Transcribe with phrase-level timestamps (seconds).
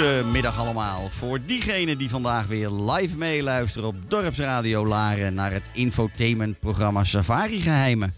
[0.00, 1.08] Goedemiddag allemaal.
[1.10, 8.14] Voor diegenen die vandaag weer live meeluisteren op Dorpsradio Laren naar het infotainmentprogramma Safari Geheimen.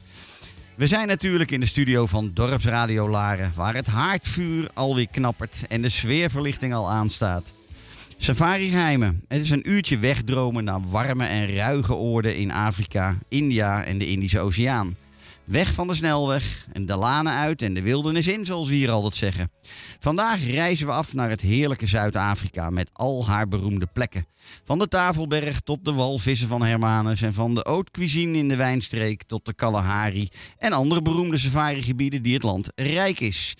[0.75, 5.82] We zijn natuurlijk in de studio van Dorpsradio Laren, waar het haardvuur alweer knappert en
[5.82, 7.54] de sfeerverlichting al aanstaat.
[8.16, 9.25] Safari Geheimen.
[9.28, 14.06] Het is een uurtje wegdromen naar warme en ruige oorden in Afrika, India en de
[14.06, 14.97] Indische Oceaan.
[15.44, 18.91] Weg van de snelweg en de lanen uit en de wildernis in, zoals we hier
[18.91, 19.50] altijd zeggen.
[19.98, 24.26] Vandaag reizen we af naar het heerlijke Zuid-Afrika met al haar beroemde plekken.
[24.64, 28.56] Van de Tafelberg tot de walvissen van Hermanus en van de haute cuisine in de
[28.56, 33.56] wijnstreek tot de Kalahari en andere beroemde safarigebieden die het land rijk is.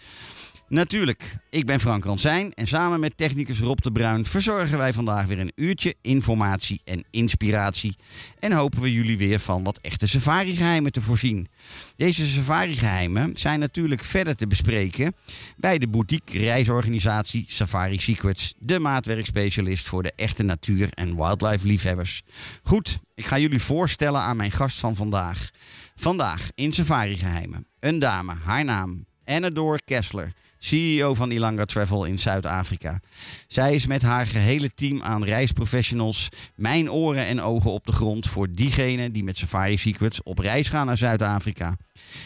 [0.73, 5.27] Natuurlijk, ik ben Frank Ransijn en samen met technicus Rob de Bruin verzorgen wij vandaag
[5.27, 7.97] weer een uurtje informatie en inspiratie.
[8.39, 11.49] En hopen we jullie weer van wat echte safari-geheimen te voorzien.
[11.97, 15.15] Deze safari-geheimen zijn natuurlijk verder te bespreken
[15.57, 22.23] bij de boutique reisorganisatie Safari Secrets, de maatwerkspecialist voor de echte natuur- en wildlife-liefhebbers.
[22.63, 25.51] Goed, ik ga jullie voorstellen aan mijn gast van vandaag.
[25.97, 30.33] Vandaag in Safari-geheimen een dame, haar naam Anador Kessler.
[30.65, 33.01] CEO van Ilanga Travel in Zuid-Afrika.
[33.47, 38.29] Zij is met haar gehele team aan reisprofessionals mijn oren en ogen op de grond
[38.29, 41.77] voor diegenen die met Safari Secrets op reis gaan naar Zuid-Afrika.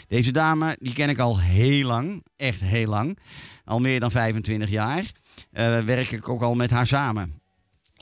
[0.09, 3.19] Deze dame die ken ik al heel lang, echt heel lang,
[3.65, 5.05] al meer dan 25 jaar.
[5.53, 7.41] Eh, werk ik ook al met haar samen.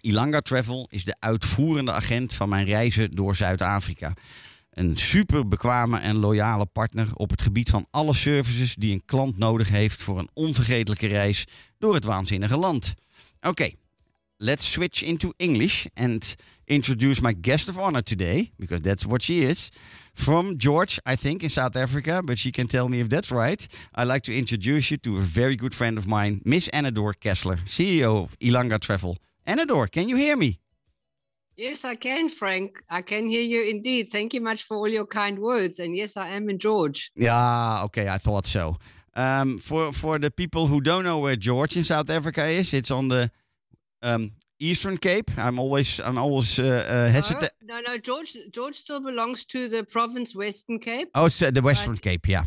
[0.01, 4.13] Ilanga Travel is de uitvoerende agent van mijn reizen door Zuid-Afrika.
[4.75, 9.39] Een super bekwame en loyale partner op het gebied van alle services die een klant
[9.39, 11.47] nodig heeft voor een onvergetelijke reis
[11.79, 12.95] door het waanzinnige land.
[13.41, 13.71] Oké,
[14.37, 16.35] let's switch into English and
[16.65, 19.71] introduce my guest of honor today, because that's what she is.
[20.13, 23.67] From George, I think, in South Africa, but she can tell me if that's right.
[23.95, 27.59] I'd like to introduce you to a very good friend of mine, Miss Anador Kessler,
[27.65, 29.17] CEO of Ilanga Travel.
[29.47, 30.59] Anador, can you hear me?
[31.57, 32.79] Yes, I can, Frank.
[32.91, 34.09] I can hear you indeed.
[34.09, 35.79] Thank you much for all your kind words.
[35.79, 37.11] And yes, I am in George.
[37.15, 38.77] Yeah, okay, I thought so.
[39.17, 42.91] Um, for for the people who don't know where George in South Africa is, it's
[42.91, 43.31] on the
[44.03, 45.31] um, Eastern Cape.
[45.39, 47.53] I'm always I'm always uh, uh, hesitant.
[47.63, 48.37] No, no, no, George.
[48.51, 51.09] George still belongs to the province Western Cape.
[51.15, 52.29] Oh, it's uh, the Western Cape.
[52.29, 52.45] Yeah.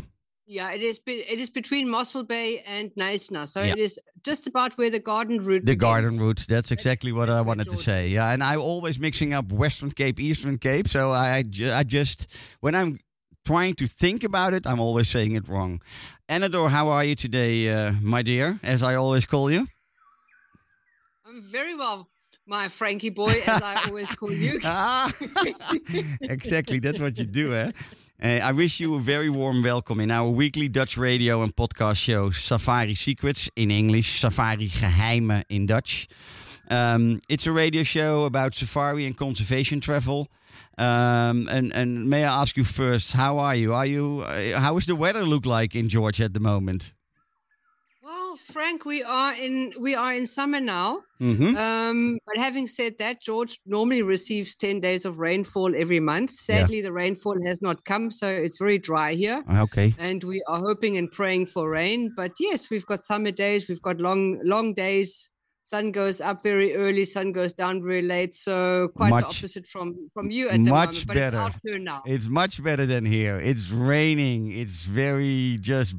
[0.50, 0.98] Yeah, it is.
[0.98, 3.72] be- It is between Mossel Bay and Knysna, so Yeah.
[3.72, 5.66] it is just about where the garden route.
[5.66, 5.80] The begins.
[5.80, 6.46] garden route.
[6.48, 8.08] That's exactly what that's I wanted to say.
[8.08, 10.88] Yeah, and I'm always mixing up Western Cape, Eastern Cape.
[10.88, 12.26] So I, I, ju- I just
[12.60, 12.98] when I'm
[13.44, 15.82] trying to think about it, I'm always saying it wrong.
[16.30, 18.58] Anador, how are you today, uh, my dear?
[18.62, 19.66] As I always call you.
[21.26, 22.08] I'm very well,
[22.46, 24.60] my Frankie boy, as I always call you.
[24.64, 25.12] ah,
[26.22, 26.78] exactly.
[26.78, 27.70] That's what you do, eh?
[28.20, 31.98] Uh, I wish you a very warm welcome in our weekly Dutch radio and podcast
[31.98, 36.08] show, Safari Secrets in English, Safari Geheimen in Dutch.
[36.68, 40.26] Um, it's a radio show about safari and conservation travel.
[40.76, 43.72] Um, and, and may I ask you first, how are you?
[43.72, 44.24] Are you?
[44.26, 46.92] Uh, how is the weather look like in Georgia at the moment?
[48.08, 51.02] Well, Frank, we are in we are in summer now.
[51.20, 51.54] Mm-hmm.
[51.58, 56.30] Um, but having said that, George normally receives 10 days of rainfall every month.
[56.30, 59.44] Sadly, the rainfall has not come, so it's very dry here.
[59.58, 59.94] Okay.
[59.98, 62.10] And we are hoping and praying for rain.
[62.16, 65.30] But yes, we've got summer days, we've got long, long days.
[65.64, 68.32] Sun goes up very early, sun goes down very late.
[68.32, 71.04] So quite Much- the opposite from from you at the moment.
[71.06, 71.36] But it's better.
[71.36, 72.00] our turn now.
[72.06, 73.36] It's much better than here.
[73.36, 74.50] It's raining.
[74.50, 75.94] It's very just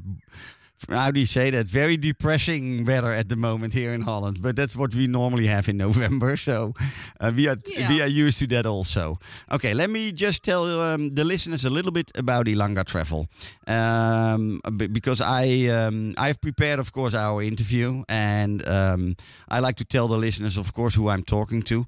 [0.88, 1.66] how do you say that?
[1.66, 4.40] Very depressing weather at the moment here in Holland.
[4.40, 6.36] But that's what we normally have in November.
[6.36, 6.74] So
[7.20, 7.56] uh, we are
[7.88, 9.18] we are used to that also.
[9.50, 13.28] Okay, let me just tell um, the listeners a little bit about Ilanga Travel,
[13.66, 14.60] um,
[14.92, 19.16] because I um, I've prepared, of course, our interview, and um,
[19.48, 21.86] I like to tell the listeners, of course, who I'm talking to.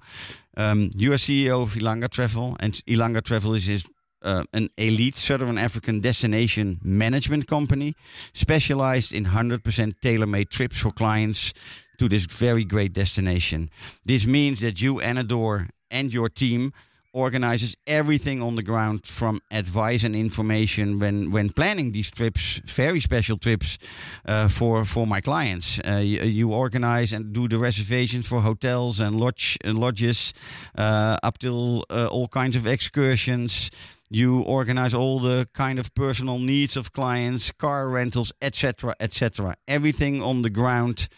[0.57, 3.85] Um, you are CEO of Ilanga Travel, and Ilanga Travel is, is
[4.23, 7.95] an elite Southern African destination management company
[8.33, 11.53] specialized in 100% tailor made trips for clients
[11.99, 13.71] to this very great destination.
[14.05, 16.73] This means that you, Anador, and your team
[17.13, 23.01] organizes everything on the ground from advice and information when when planning these trips very
[23.01, 23.79] special trips
[24.25, 28.99] uh, for for my clients uh, you, you organize and do the reservations for hotels
[28.99, 30.33] and lodge and lodges
[30.79, 33.71] uh, up till uh, all kinds of excursions
[34.15, 40.23] you organize all the kind of personal needs of clients car rentals etc etc everything
[40.23, 41.09] on the ground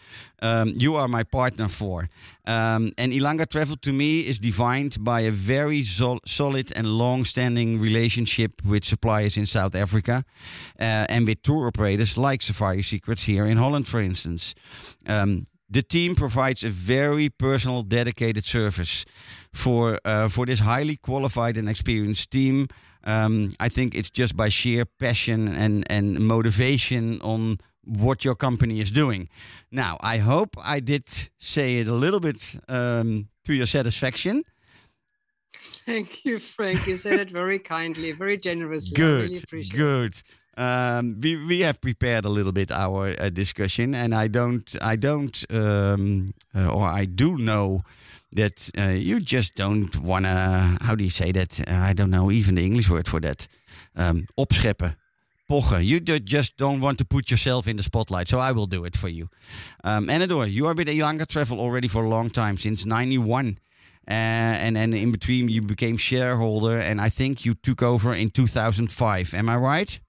[0.41, 2.09] um, you are my partner for.
[2.45, 7.79] Um, and Ilanga Travel to me is defined by a very sol- solid and long-standing
[7.79, 10.23] relationship with suppliers in South Africa
[10.79, 14.53] uh, and with tour operators like Safari Secrets here in Holland, for instance.
[15.07, 19.03] Um, the team provides a very personal, dedicated service
[19.55, 22.67] for uh, for this highly qualified and experienced team.
[23.03, 28.79] Um, I think it's just by sheer passion and and motivation on what your company
[28.79, 29.29] is doing.
[29.71, 31.05] Now, I hope I did
[31.37, 34.43] say it a little bit um, to your satisfaction.
[35.51, 36.87] Thank you, Frank.
[36.87, 38.97] You said it very kindly, very generously.
[38.97, 40.13] I Good, really appreciate good.
[40.57, 44.95] Um, we we have prepared a little bit our uh, discussion, and I don't I
[44.95, 47.81] don't um, uh, or I do know
[48.35, 50.77] that uh, you just don't wanna.
[50.81, 51.59] How do you say that?
[51.67, 53.47] Uh, I don't know even the English word for that.
[53.95, 54.95] Um, opscheppen.
[55.49, 55.85] Pochen.
[55.85, 58.83] You do, just don't want to put yourself in the spotlight, so I will do
[58.83, 59.29] it for you.
[59.83, 63.59] Um, Anador, you are with Ilanga Travel already for a long time, since '91.
[64.07, 68.29] Uh, and and in between you became shareholder, and I think you took over in
[68.29, 69.33] 2005.
[69.33, 69.99] Am I right?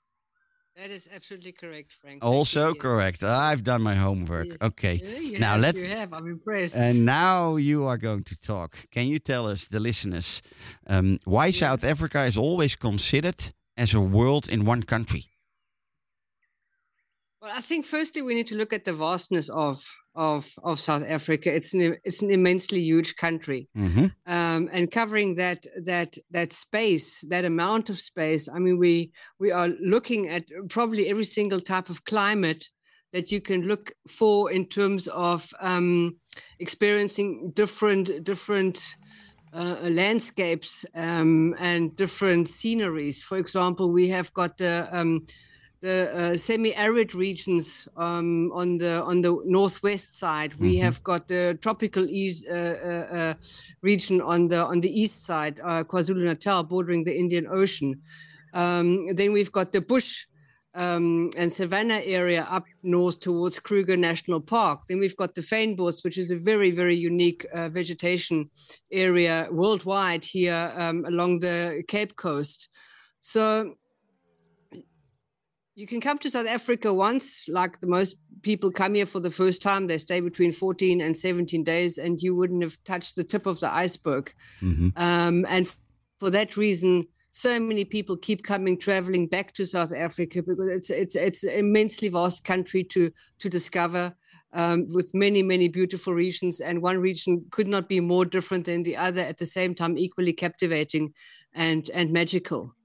[0.77, 2.23] That is absolutely correct, Frank.
[2.23, 2.83] Also yes.
[2.83, 3.23] correct.
[3.23, 4.49] I've done my homework.
[4.49, 4.63] Yes.
[4.63, 5.01] Okay.
[5.03, 6.13] Yeah, you Now let's- You have.
[6.13, 6.77] I'm impressed.
[6.77, 8.77] And now you are going to talk.
[8.91, 10.43] Can you tell us, the listeners,
[10.87, 15.25] um, why South Africa is always considered as a world in one country?
[17.41, 19.77] Well, I think firstly we need to look at the vastness of
[20.17, 21.55] of of South Africa.
[21.55, 24.07] It's an it's an immensely huge country, Mm-hmm.
[24.27, 28.49] um, and covering that that that space, that amount of space.
[28.49, 32.71] I mean, we we are looking at probably every single type of climate
[33.13, 36.19] that you can look for in terms of um,
[36.59, 38.97] experiencing different different.
[39.53, 43.23] Uh, landscapes um, and different sceneries.
[43.23, 45.25] For example, we have got the um,
[45.87, 50.53] the uh, semi-arid regions um, on the on the northwest side.
[50.57, 53.35] We have got the tropical east, uh, uh, uh,
[53.83, 58.03] region on the on the east side, uh, KwaZulu Natal, bordering the Indian Ocean.
[58.53, 60.27] Um, then we've got the bush
[60.75, 64.81] um, and savanna area up north towards Kruger National Park.
[64.89, 68.51] Then we've got the Fynbos, which is a very, very unique uh, vegetation
[68.91, 72.71] area worldwide here um, along the Cape Coast.
[73.21, 73.75] So
[75.77, 79.31] you can come to South Africa once, like the most people come here for the
[79.31, 79.87] first time.
[79.87, 83.61] They stay between 14 and 17 days, and you wouldn't have touched the tip of
[83.61, 84.33] the iceberg.
[84.63, 84.93] Mhm.
[84.97, 85.73] Um, and
[86.19, 90.89] for that reason, so many people keep coming, traveling back to South Africa because it's
[90.89, 94.17] it's it's an immensely vast country to to discover.
[94.53, 98.85] Um, with many, many beautiful regions, and one region could not be more different than
[98.85, 101.13] the other at the same time, equally captivating
[101.53, 102.76] and and magical.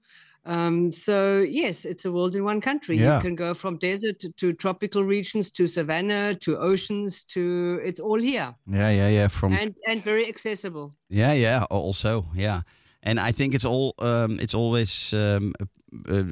[0.44, 2.98] Um, so yes, it's a world in one country.
[2.98, 3.14] Yeah.
[3.14, 8.00] You can go from desert to, to tropical regions to savanna to oceans to it's
[8.00, 9.28] all here Yeah, yeah, yeah.
[9.28, 10.94] From and and very accessible.
[11.08, 11.64] Yeah, yeah.
[11.70, 12.62] Also, yeah,
[13.02, 13.94] and I think it's all.
[13.98, 16.24] Um, it's always um, uh, uh,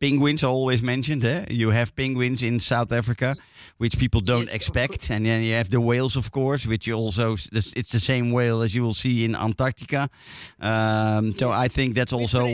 [0.00, 1.24] penguins are always mentioned.
[1.24, 1.44] Eh?
[1.50, 3.36] You have penguins in South Africa,
[3.78, 6.94] which people don't Yes, expect, and then you have the whales, of course, which you
[6.94, 7.36] also.
[7.52, 10.08] It's the same whale as you will see in Antarctica.
[10.60, 12.48] Um, so I think that's also.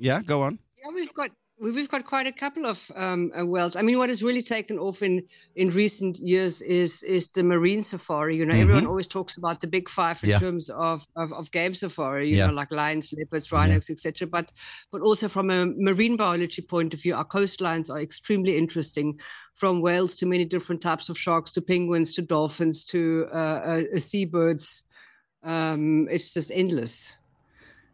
[0.00, 0.58] Yeah, go on.
[0.82, 1.30] Yeah, we've got
[1.62, 3.76] we- we've got quite a couple of um, uh, wells.
[3.76, 5.22] I mean, what has really taken off in
[5.56, 8.34] in recent years is is the marine safari.
[8.38, 10.38] You know, everyone always talks about the big five in Yeah.
[10.38, 12.30] terms of, of of game safari.
[12.30, 12.46] You Yeah.
[12.46, 14.26] know, like lions, leopards, rhinos, etc.
[14.26, 14.50] But
[14.90, 19.20] but also from a marine biology point of view, our coastlines are extremely interesting.
[19.54, 23.60] From whales to many different types of sharks, to penguins, to dolphins, to uh,
[23.92, 24.84] uh, seabirds.
[25.42, 27.16] Um, it's just endless.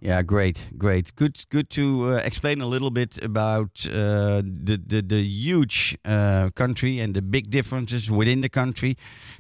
[0.07, 1.13] Yeah, great, great.
[1.17, 6.51] Good, good to uh, explain a little bit about uh, the, the the huge uh,
[6.55, 8.95] country and the big differences within the country.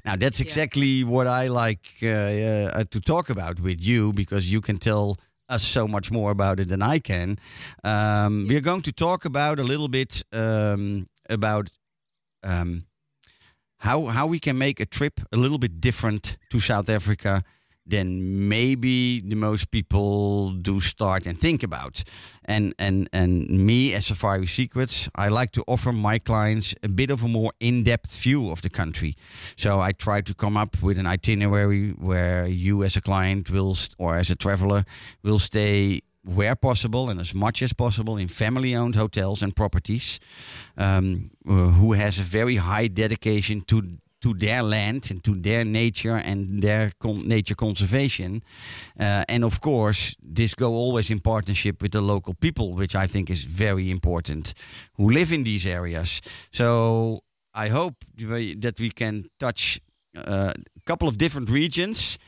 [0.05, 0.47] Now, that's Yeah.
[0.47, 5.17] exactly what I like uh, uh, to talk about with you because you can tell
[5.49, 7.39] us so much more about it than I can.
[7.85, 11.71] Um, We are going to talk about a little bit um, about
[12.43, 12.87] um,
[13.79, 17.43] how how we can make a trip a little bit different to South Africa
[17.87, 22.03] than maybe the most people do start and think about.
[22.45, 27.11] And and and me as Safari Secrets, I like to offer my clients a bit
[27.11, 29.17] of a more in-depth view of the country.
[29.57, 33.77] So I try to come up with an itinerary where you as a client will
[33.99, 34.85] or as a traveler
[35.23, 40.19] will stay where possible and as much as possible in family-owned hotels and properties
[40.77, 43.83] um, uh, who has a very high dedication to
[44.27, 48.43] to their land and to their nature and their con- nature conservation.
[48.99, 53.07] Uh, and of course, this go always in partnership with the local people, which I
[53.07, 54.55] think is very important,
[54.97, 56.21] who live in these areas.
[56.51, 57.23] So
[57.55, 57.95] I hope
[58.63, 59.81] that we can touch
[60.17, 62.19] uh, a couple of different regions.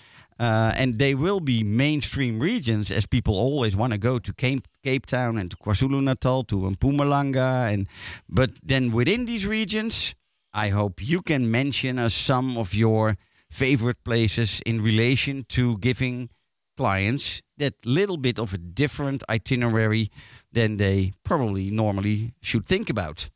[0.40, 4.62] Uh, and they will be mainstream regions as people always want to go to Cape,
[4.84, 7.74] Cape Town and to KwaZulu Natal, to Mpumalanga.
[7.74, 7.88] And,
[8.28, 10.14] but then within these regions,
[10.52, 13.16] I hope you can mention us some of your
[13.50, 16.28] favorite places in relation to giving
[16.76, 20.10] clients that little bit of a different itinerary
[20.52, 23.28] than they probably normally should think about.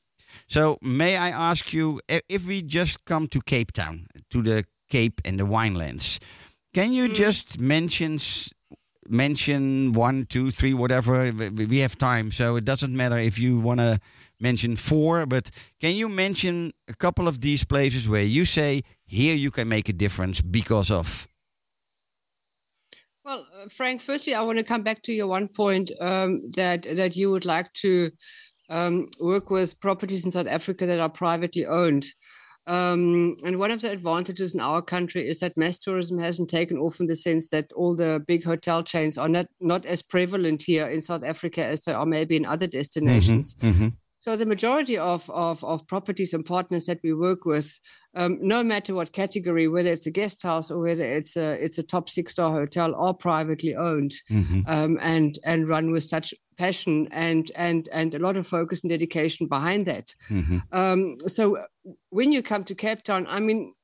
[0.49, 5.21] So, may I ask you if we just come to Cape Town, to the Cape
[5.25, 6.19] and the winelands,
[6.75, 7.15] can you mm.
[7.15, 8.19] just mention
[9.09, 11.33] mention one, two, three, whatever?
[11.33, 13.99] We- We have time, so it doesn't matter if you want to
[14.43, 19.35] mention four, but can you mention a couple of these places where you say here
[19.35, 21.27] you can make a difference because of?
[23.25, 26.83] Well, uh, Frank, firstly, I want to come back to your one point um, that
[26.83, 28.11] that you would like to
[28.69, 32.05] um, work with properties in South Africa that are privately owned.
[32.69, 36.79] Um, and one of the advantages in our country is that mass tourism hasn't taken
[36.79, 40.63] off in the sense that all the big hotel chains are not, not as prevalent
[40.63, 43.57] here in South Africa as they are maybe in other destinations.
[44.23, 47.81] So the majority of, of, of properties and partners that we work with,
[48.15, 51.79] um, no matter what category, whether it's a guest house or whether it's a it's
[51.79, 54.13] a top six star hotel, are privately owned
[54.69, 58.91] um, and and run with such passion and and and a lot of focus and
[58.91, 60.15] dedication behind that.
[60.71, 61.59] Um, so
[62.11, 63.75] when you come to Cape Town, I mean.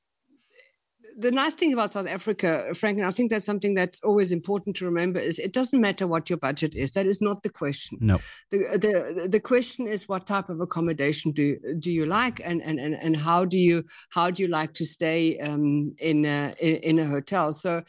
[1.21, 4.77] The nice thing about South Africa, Frank, and I think that's something that's always important
[4.77, 6.93] to remember, is it doesn't matter what your budget is.
[6.93, 8.19] That is not the question No.
[8.51, 12.79] the, the the question is what type of accommodation do do you like and and
[12.79, 16.77] and, and how do you how do you like to stay um, in, a, in
[16.77, 17.83] in a hotel so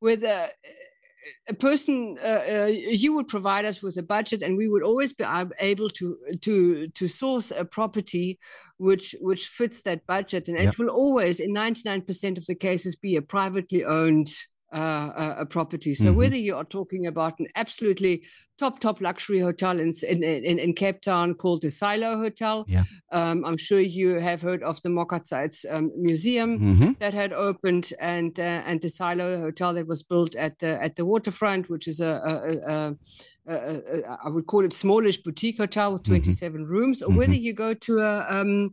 [0.00, 0.48] with a
[1.48, 5.12] a person uh, uh, you would provide us with a budget and we would always
[5.12, 5.24] be
[5.60, 8.38] able to to to source a property
[8.78, 10.68] which which fits that budget and Yep.
[10.68, 14.28] it will always in 99% of the cases be a privately owned
[14.74, 15.94] uh, uh, a property.
[15.94, 16.16] So Mhm.
[16.16, 18.24] whether you are talking about an absolutely
[18.58, 22.84] top top luxury hotel in in, in, in Cape Town called the Silo Hotel, Yeah.
[23.12, 27.32] um, I'm sure you have heard of the MOCAA Zeitz um, Museum hmm that had
[27.32, 31.68] opened, and uh, and the Silo Hotel that was built at the at the waterfront,
[31.70, 32.34] which is a, a,
[32.72, 32.96] a,
[33.46, 36.08] a, a, a I would call it smallish boutique hotel with Mhm.
[36.08, 38.70] 27 rooms, or whether you go to a um,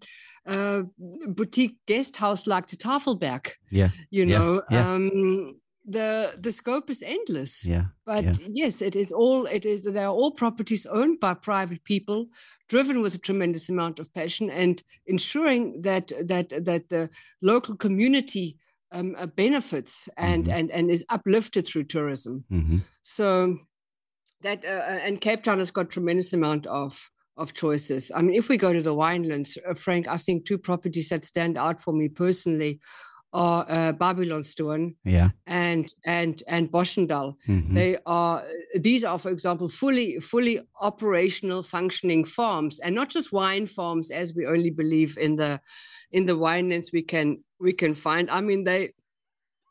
[0.48, 0.84] uh,
[1.27, 3.89] boutique guest house like the Tafelberg, Yeah.
[4.10, 4.93] you Yeah, know, yeah.
[4.93, 7.65] um, the the scope is endless.
[7.65, 7.85] Yeah.
[8.05, 8.47] But yeah.
[8.50, 12.29] yes, it is all it is they are all properties owned by private people,
[12.69, 17.09] driven with a tremendous amount of passion and ensuring that that that the
[17.41, 18.57] local community
[18.93, 20.53] um, uh, benefits and, Mhm.
[20.53, 22.43] and and is uplifted through tourism.
[22.50, 23.57] hmm So
[24.41, 28.11] that uh, and Cape Town has got tremendous amount of of choices.
[28.15, 31.23] I mean, if we go to the winelands, uh, Frank, I think two properties that
[31.23, 32.79] stand out for me personally
[33.33, 35.29] are uh, Babylonstoren Yeah.
[35.47, 37.35] and and and Boschendal.
[37.45, 38.41] hmm They are
[38.81, 44.33] these are, for example, fully fully operational, functioning farms, and not just wine farms, as
[44.35, 45.59] we only believe in the
[46.11, 48.29] in the winelands we can we can find.
[48.29, 48.93] I mean, they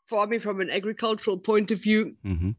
[0.09, 2.51] farming from an agricultural point of view hmm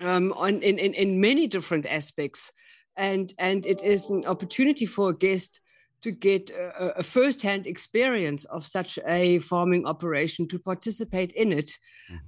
[0.00, 2.52] um, on in, in in many different aspects,
[2.96, 5.60] and and it is an opportunity for a guest
[6.02, 11.70] to get a, a first-hand experience of such a farming operation, to participate in it,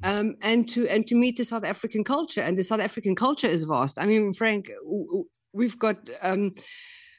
[0.03, 2.41] um, and to and to meet the South African culture.
[2.41, 3.99] And the South African culture is vast.
[3.99, 4.71] I mean, Frank,
[5.53, 6.53] we've got um,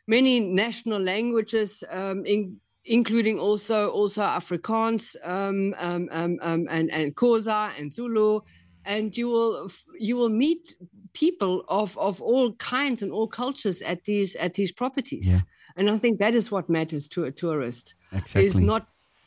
[0.08, 7.16] many national languages, um, in, including also also Afrikaans um, um, um, um, and and
[7.16, 8.40] Xhosa and Zulu,
[8.86, 9.68] and you will
[10.00, 10.76] you will meet
[11.14, 15.28] people of of all kinds and all cultures at these at these properties.
[15.28, 15.52] Yeah.
[15.76, 18.44] And I think that is what matters to a tourist Exactly.
[18.44, 18.86] is not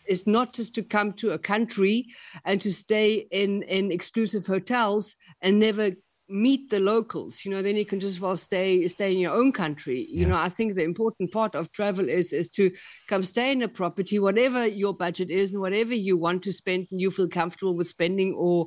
[0.09, 2.07] is not just to come to a country
[2.47, 5.91] and to stay in in exclusive hotels and never
[6.31, 9.51] meet the locals you know then you can just well stay stay in your own
[9.51, 10.29] country you Yeah.
[10.29, 12.71] know i think the important part of travel is is to
[13.07, 16.87] come stay in a property whatever your budget is and whatever you want to spend
[16.91, 18.67] and you feel comfortable with spending or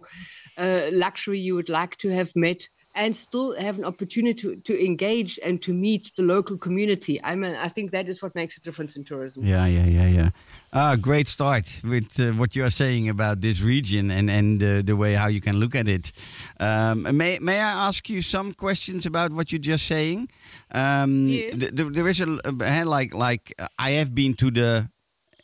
[0.57, 4.73] uh, luxury you would like to have met and still have an opportunity to, to
[4.85, 8.57] engage and to meet the local community i mean i think that is what makes
[8.57, 10.29] a difference in tourism Yeah, yeah, yeah, yeah.
[10.73, 14.81] Ah, great start with uh, what you are saying about this region and and uh,
[14.81, 16.13] the way how you can look at it.
[16.59, 20.29] Um, may may I ask you some questions about what you're just saying?
[20.73, 21.51] Um, Yeah.
[21.59, 23.53] th- th- there is a, a like like
[23.87, 24.87] I have been to the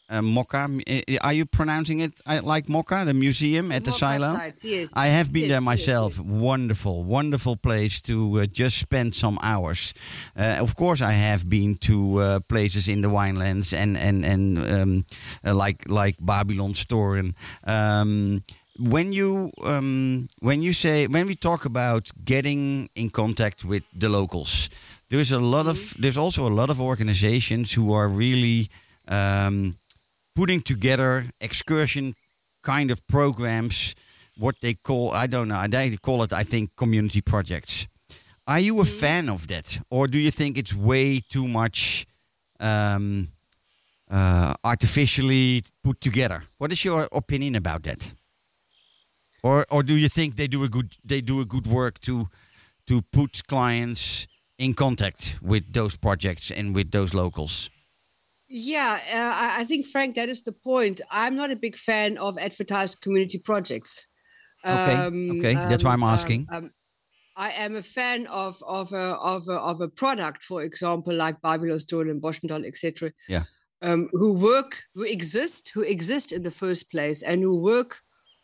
[0.10, 0.82] uh, MOCAA.
[1.18, 4.96] uh, Are you pronouncing it uh, like MOCAA, the museum at the sites, yes.
[4.98, 6.18] I have been Yes, there myself.
[6.18, 6.26] yes.
[6.26, 9.94] Wonderful, wonderful place to uh, just spend some hours.
[10.36, 14.58] Uh, of course, I have been to uh, places in the winelands and and and
[14.58, 15.06] um,
[15.46, 17.34] uh, like like Babylonstoren.
[17.66, 18.44] Um,
[18.80, 24.08] when you um, when you say when we talk about getting in contact with the
[24.10, 24.70] locals,
[25.10, 28.70] there's a lot of there's also a lot of organizations who are really
[29.08, 29.76] um,
[30.38, 32.06] putting together excursion
[32.62, 33.96] kind of programs
[34.38, 37.88] what they call i don't know they call it i think community projects.
[38.48, 39.78] Are you a fan of that?
[39.90, 42.08] Or do you think it's way too much
[42.62, 43.28] um,
[44.10, 46.44] uh, artificially put together?
[46.58, 48.10] What is your opinion about that?
[49.44, 52.28] Or or do you think they do a good they do a good work to
[52.88, 57.70] to put clients in contact with those projects and with those locals
[58.50, 61.02] Yeah, uh, I, I think Frank, that is the point.
[61.12, 64.08] I'm not a big fan of advertised community projects.
[64.66, 66.48] Okay, okay, that's why I'm um, asking.
[66.52, 66.72] um,
[67.38, 71.42] I am a fan of of a of a, of a product, for example, like
[71.42, 73.12] Babylon and Boschendal, etc.
[73.28, 73.44] Yeah.
[73.84, 77.96] Um, who work, who exist, who exist in the first place, and who work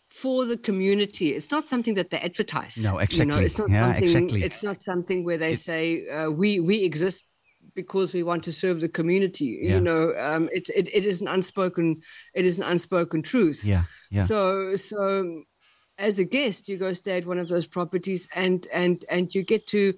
[0.10, 1.30] for the community.
[1.30, 2.84] It's not something that they advertise.
[2.84, 3.46] No, You know, exactly.
[3.46, 4.04] it's not Yeah, something.
[4.04, 4.44] exactly.
[4.44, 7.26] It's not something where they say uh, we we exist
[7.76, 9.60] because we want to serve the community.
[9.62, 9.76] Yeah.
[9.76, 12.02] You know, um, it, it it is an unspoken
[12.36, 13.64] it is an unspoken truth.
[13.66, 15.44] yeah yeah So so
[16.00, 19.44] as a guest, you go stay at one of those properties and and and you
[19.44, 19.94] get to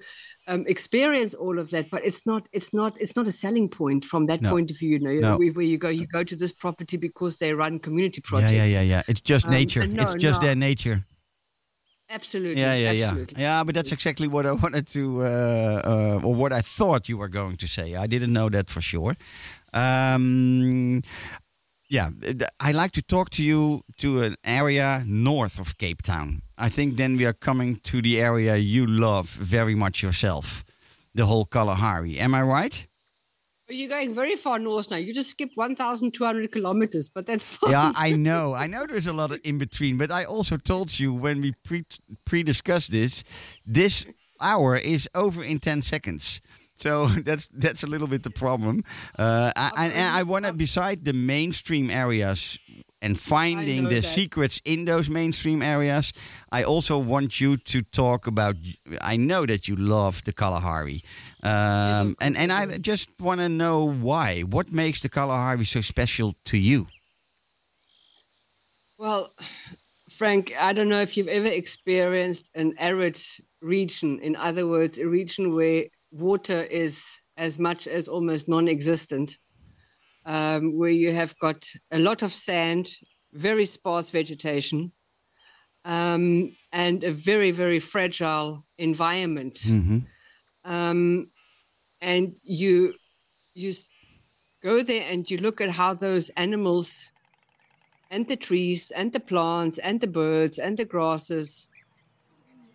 [0.47, 1.89] um, experience all of that.
[1.89, 4.49] But it's not it's not it's not a selling point from that No.
[4.51, 4.89] point of view.
[4.89, 5.37] You know, No.
[5.37, 8.51] where, where you go you go to this property because they run community projects.
[8.51, 10.97] yeah yeah yeah it's just Um, nature no, it's just their nature
[12.09, 12.61] Absolutely.
[12.61, 13.41] yeah, yeah, yeah, absolutely.
[13.41, 13.63] yeah.
[13.63, 17.27] But that's exactly what I wanted to, uh, uh, or what I thought you were
[17.27, 17.95] going to say.
[17.95, 19.15] I didn't know that for sure.
[19.73, 21.03] Um,
[21.89, 22.09] yeah,
[22.59, 26.41] I like to talk to you to an area north of Cape Town.
[26.57, 30.63] I think then we are coming to the area you love very much yourself,
[31.13, 32.17] the whole Kalahari.
[32.19, 32.85] Am I right?
[33.67, 34.97] You're going very far north now.
[34.97, 37.71] You just skipped 1,200 kilometers, but that's fine.
[37.71, 38.53] Yeah, I know.
[38.53, 41.53] I know there's a lot of in between, but I also told you when we
[41.65, 41.83] pre
[42.25, 43.23] pre discussed this,
[43.65, 44.05] this
[44.39, 46.41] hour is over in 10 seconds.
[46.77, 48.83] So that's that's a little bit the problem.
[49.17, 52.59] Uh, I, and, and I want to, beside the mainstream areas
[53.01, 54.03] and finding the that.
[54.03, 56.13] secrets in those mainstream areas,
[56.51, 58.55] I also want you to talk about.
[59.01, 61.03] I know that you love the Kalahari.
[61.45, 64.41] Um, and, and I just want to know why.
[64.41, 66.87] What makes the Kalahari so special to you?
[68.97, 69.29] Well,
[70.09, 73.19] Frank, I don't know if you've ever experienced an arid
[73.61, 74.19] region.
[74.21, 79.37] In other words, a region where water is as much as almost non existent,
[80.25, 82.89] um, where you have got a lot of sand,
[83.33, 84.91] very sparse vegetation,
[85.83, 89.53] um, and a very, very fragile environment.
[89.53, 89.99] Mm-hmm.
[90.63, 91.27] um,
[92.11, 92.93] and you
[93.55, 93.71] you
[94.61, 97.11] go there and you look at how those animals
[98.13, 101.69] and the trees and the plants and the birds and the grasses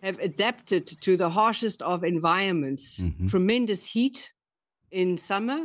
[0.03, 3.29] have adapted to the harshest of environments Mhm.
[3.29, 4.17] tremendous heat
[4.91, 5.61] in summer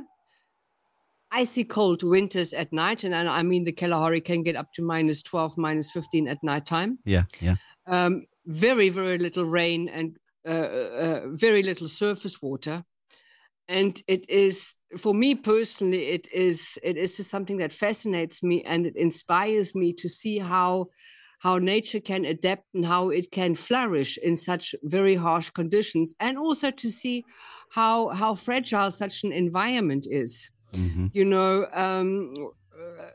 [1.33, 4.83] icy cold winters at night and i I mean the kalahari can get up to
[4.83, 7.57] minus 12 minus 15 at nighttime Yeah, yeah.
[7.95, 8.13] um,
[8.67, 10.17] very very little rain and
[10.53, 10.69] uh,
[11.05, 12.85] uh, very little surface water
[13.69, 18.63] and it is for me personally it is it is just something that fascinates me
[18.65, 20.87] and it inspires me to see how
[21.41, 26.39] how nature can adapt and how it can flourish in such very harsh conditions and
[26.39, 27.25] also to see
[27.71, 31.11] how how fragile such an environment is Mhm.
[31.13, 32.33] you know um,
[32.77, 33.11] uh,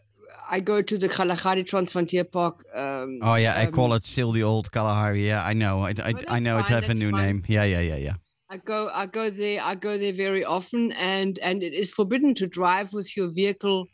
[0.50, 2.66] I go to the Kgalagadi Transfrontier Park.
[2.76, 5.26] Um, Oh yeah, I um, call it still the old Kalahari.
[5.28, 5.82] Yeah, I know.
[5.82, 7.26] I, I, I know it has a new fine.
[7.26, 7.44] name.
[7.48, 8.16] Yeah, yeah, yeah, yeah.
[8.52, 12.34] I go I go there I go there very often and and it is forbidden
[12.36, 13.88] to drive with your vehicle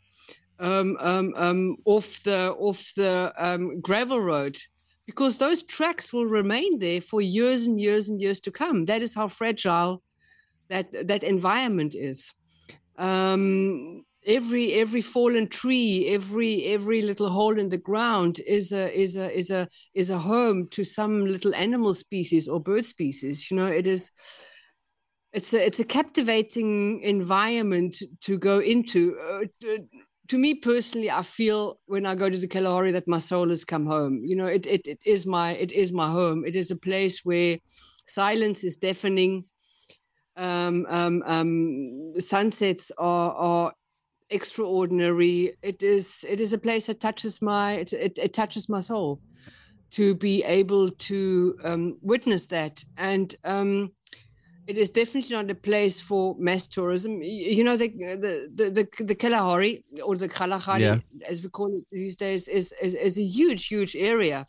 [0.58, 4.58] um, um, um, off the off the um, gravel road
[5.06, 8.84] because those tracks will remain there for years and years and years to come.
[8.86, 10.02] That is how fragile
[10.70, 12.34] that that environment is.
[12.98, 19.16] Um, every every fallen tree, every every little hole in the ground is a is
[19.16, 23.50] a is a is a home to some little animal species or bird species.
[23.50, 24.10] You know, it is
[25.32, 29.18] it's a it's a captivating environment to go into.
[29.18, 29.78] Uh, to,
[30.28, 33.64] to me personally, I feel when I go to the Kalahari that my soul has
[33.64, 34.22] come home.
[34.26, 36.44] You know, it, it it is my it is my home.
[36.44, 39.44] It is a place where silence is deafening.
[40.36, 43.72] Um, um, um, sunsets are are
[44.30, 45.52] extraordinary.
[45.62, 49.20] It is it is a place that touches my it, it, it touches my soul
[49.90, 53.90] to be able to um, witness that and um,
[54.66, 57.22] it is definitely not a place for mass tourism.
[57.22, 60.96] You know, the the the the, the Kalahari or the Kgalagadi, Yeah.
[61.28, 64.46] as we call it these days, is, is is a huge, huge area.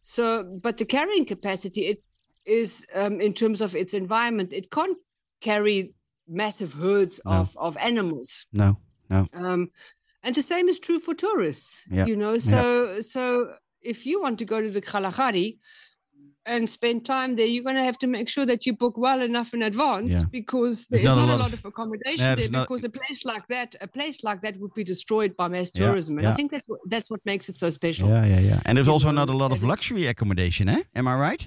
[0.00, 2.02] So, but the carrying capacity, it
[2.44, 4.98] is um, in terms of its environment, it can't
[5.40, 5.94] carry
[6.28, 7.32] massive herds No.
[7.40, 8.46] of of animals.
[8.52, 8.76] No,
[9.10, 9.24] no.
[9.34, 9.68] Um,
[10.24, 11.84] and the same is true for tourists.
[11.90, 12.60] Yeah, You know, so
[13.00, 15.58] so if you want to go to the Kalahari
[16.48, 19.20] and spend time there, you're going to have to make sure that you book well
[19.20, 20.28] enough in advance Yeah.
[20.30, 22.48] because There's not a not, a lot of- of accommodation there.
[22.50, 25.70] not- Because a place like that, a place like that, would be destroyed by mass
[25.74, 26.32] Yeah, tourism, and yeah.
[26.32, 28.08] I think that's what, that's what makes it so special.
[28.08, 28.60] Yeah, yeah, yeah.
[28.64, 30.82] And there's You also know, not a lot of luxury accommodation, eh?
[30.94, 31.42] Am I right?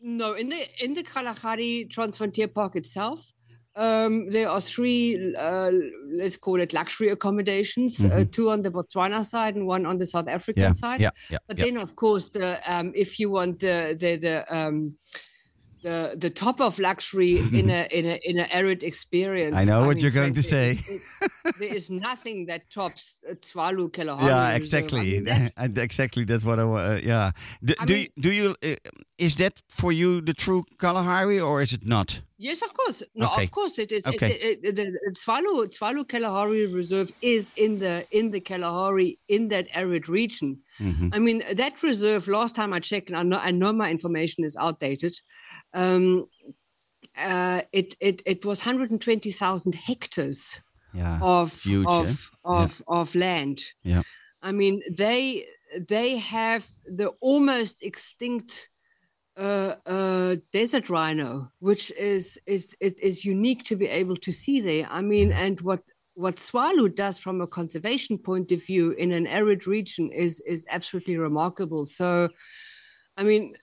[0.00, 3.32] No, in the in the Kgalagadi Transfrontier Park itself,
[3.76, 5.70] um, there are three, uh,
[6.20, 8.04] let's call it luxury accommodations.
[8.04, 8.30] Uh, Mhm.
[8.32, 11.00] two on the Botswana side and one on the South African Yeah, side.
[11.00, 11.38] yeah, yeah.
[11.48, 14.96] But then, of course, the um, if you want the the the um,
[15.82, 19.56] the the top of luxury in a in a in an arid experience.
[19.60, 20.68] I know what you're going to say.
[20.70, 20.82] is-
[21.60, 24.26] there is nothing that tops uh, Tswalu Kalahari.
[24.30, 24.52] yeah.
[24.52, 25.00] I exactly.
[25.00, 25.24] mean,
[25.56, 26.24] that- exactly.
[26.24, 26.82] That's what I want.
[26.90, 27.30] Uh, yeah.
[27.62, 28.56] Do, do mean- you, do you?
[28.62, 28.76] Uh,
[29.18, 32.20] is that for you the true Kalahari, or is it not?
[32.38, 33.02] Yes, of course.
[33.14, 33.44] No, Okay.
[33.44, 34.06] of course it is.
[34.06, 34.32] It- Okay.
[34.32, 39.48] It, it, the the Tswalu, Tswalu Kalahari Reserve is in the in the Kalahari in
[39.48, 40.58] that arid region.
[40.78, 41.14] Mhm.
[41.14, 42.28] I mean, that reserve.
[42.28, 45.14] Last time I checked, and I know, I know my information is outdated.
[45.72, 46.26] Um,
[47.18, 50.60] uh, it it it was 120,000 hectares
[50.92, 51.18] Yeah.
[51.22, 52.48] of huge, of eh?
[52.58, 53.58] of of land.
[53.82, 54.02] Yeah.
[54.42, 55.46] I mean, they
[55.88, 56.66] they have
[56.98, 58.68] the almost extinct
[59.36, 64.60] uh, uh, desert rhino, which is is it is unique to be able to see
[64.60, 64.86] there.
[64.90, 65.80] I mean, and what
[66.14, 70.66] what Tswalu does from a conservation point of view in an arid region is is
[70.70, 71.84] absolutely remarkable.
[71.84, 72.28] So,
[73.18, 73.54] I mean,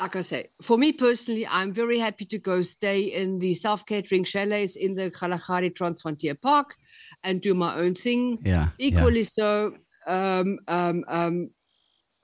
[0.00, 4.24] like I say, for me personally, I'm very happy to go stay in the self-catering
[4.24, 6.74] chalets in the Kgalagadi Transfrontier Park
[7.22, 8.38] and do my own thing.
[8.42, 8.70] Yeah.
[8.78, 8.86] yeah.
[8.86, 9.74] Equally so,
[10.08, 11.50] um, um, um,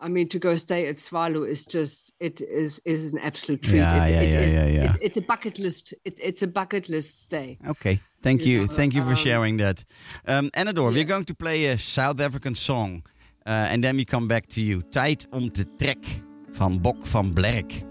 [0.01, 3.81] I mean, to go stay at Tswalu is just it is is an absolute treat.
[3.81, 4.91] Yeah, it, yeah, it yeah, is- yeah, yeah.
[4.91, 5.95] it- it's a bucket list.
[6.05, 7.57] It, it's a bucket list stay.
[7.69, 9.85] Okay, thank You you, know, thank you for um, sharing that.
[10.27, 13.03] Um, Anador, we're going to play a South African song,
[13.47, 14.83] uh, and then we come back to you.
[14.91, 15.99] Tijd om te trek
[16.55, 17.83] van Bok van Blerk.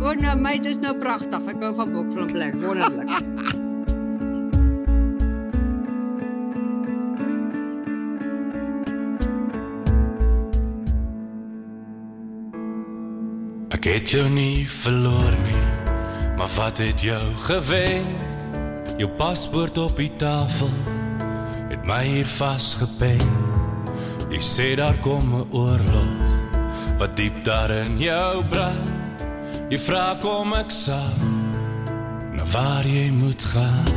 [0.00, 1.38] Oh, nou, meid, dit is nou prachtig.
[1.38, 2.54] Ik hou van Bok van Blerk.
[2.54, 3.10] Wonderlijk.
[13.84, 15.62] Ek het jou nie verloor nie,
[16.38, 18.06] maar wat het jou gewen?
[18.96, 20.70] Jou paspoort op die tafel
[21.68, 23.20] het my hier vasgepen.
[24.32, 26.16] Jy sê daar kom 'n oorlog
[26.96, 29.28] wat diep daar in jou brand.
[29.68, 31.20] Jy vra kom ek sal
[32.32, 33.92] na waar jy moet gaan.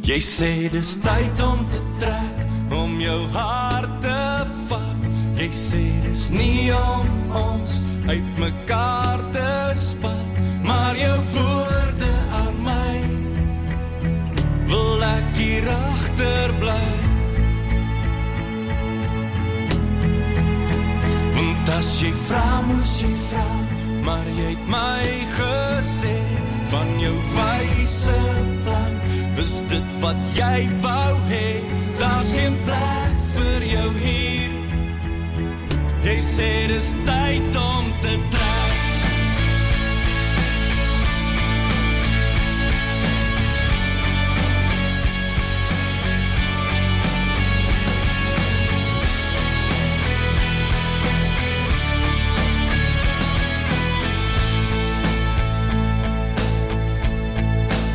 [0.00, 2.36] Jy sê dis tyd om te trek,
[2.72, 4.97] om jou hart te vat.
[5.38, 7.74] Jy sê dis nie om ons
[8.10, 12.08] uitmekaar te spat, maar jou woorde
[12.40, 12.96] aan my
[14.66, 16.88] wil ek hier agter bly.
[21.38, 23.46] Want as jy vra, moes jy vra,
[24.10, 25.06] maar jy het my
[25.38, 26.16] gesê
[26.74, 28.18] van jou wyse
[28.66, 29.00] plan.
[29.38, 31.48] Is dit wat jy wou hê?
[32.02, 34.47] Daar's geen plek vir jou hier.
[36.08, 38.76] Jy sê dis tyd om te trek.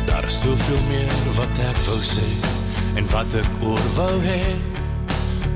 [0.06, 2.30] Daar is soveel meer wat ek wou sê
[2.94, 4.40] en wat ek oor wou hê.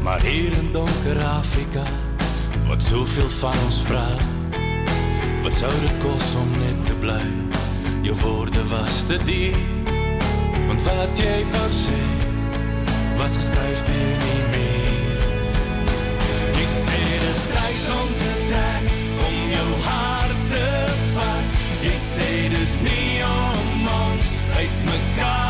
[0.02, 1.86] Maar hier in donker Afrika
[2.68, 4.06] wat soveel van ons vra.
[5.42, 7.24] Wat sou dit kos om net te bly?
[8.02, 9.88] Jou woorde was te diep.
[10.68, 11.98] Want wat jy wou sê
[13.18, 15.26] was geskryf teen nie meer.
[16.60, 18.94] Jy sê dis tyd om te trek,
[19.26, 20.70] om jou hart te
[21.16, 21.60] vat.
[21.82, 25.47] Jy sê dis nie om ons uit mekaar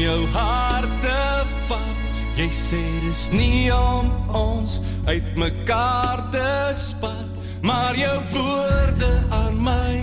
[0.00, 1.22] jou hart te
[1.68, 2.04] vat.
[2.38, 7.28] Jy sê dis nie om ons uitmekaar te spat,
[7.62, 9.98] maar jou woorde aan my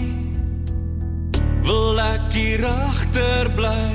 [1.67, 3.87] wil ek hier agter bly.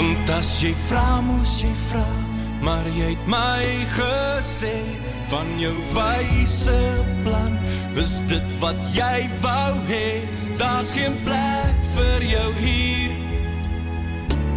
[0.00, 2.08] Want as jy vra, moes jy vra,
[2.64, 3.62] maar jy het my
[3.94, 4.74] gesê
[5.30, 6.80] van jou wyse
[7.22, 7.58] plan.
[8.00, 10.39] Is dit wat jy wou hê?
[10.60, 13.12] Daar's geen plek vir jou hier.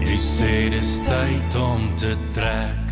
[0.03, 2.89] Jy sê dis tyd om te trek.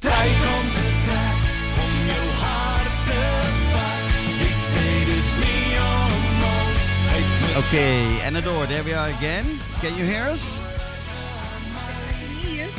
[0.00, 1.42] Tyd om te trek,
[1.82, 3.26] om jou hart te
[3.74, 4.16] vat.
[4.38, 8.00] Jy sê dis nie ons uit my Okay,
[8.30, 9.44] Anador, there we are again.
[9.84, 10.56] Can you hear us?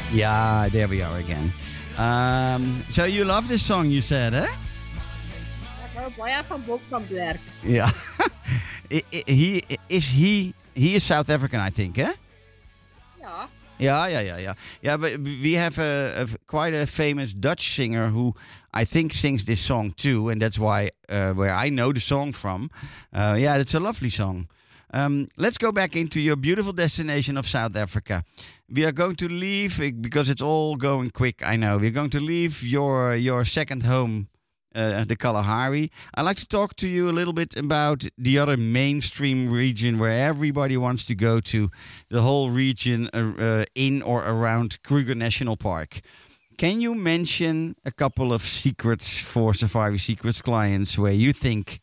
[0.10, 1.54] Yeah, there we are again.
[2.02, 4.50] Um, so you love this song, you said, eh?
[6.02, 7.40] Ek hou baie van Bok van Blerk.
[7.62, 7.90] Yeah.
[8.92, 12.14] I- I- he is he he is South African, I think, eh?
[13.20, 13.48] Ja.
[13.78, 14.54] Yeah, yeah, yeah, yeah.
[14.82, 18.34] Yeah, but we have a, a quite a famous Dutch singer who
[18.74, 22.32] I think sings this song too, and that's why uh, where I know the song
[22.34, 22.70] from.
[23.14, 24.48] Uh, yeah, it's a lovely song.
[24.94, 28.24] Um, let's go back into your beautiful destination of South Africa.
[28.70, 31.42] We are going to leave because it's all going quick.
[31.46, 34.28] I know we're going to leave your your second home,
[34.76, 35.92] uh, the Kalahari.
[36.16, 40.28] I'd like to talk to you a little bit about the other mainstream region where
[40.28, 41.70] everybody wants to go to,
[42.10, 46.02] the whole region uh, uh, in or around Kruger National Park.
[46.58, 51.80] Can you mention a couple of secrets for Safari Secrets clients where you think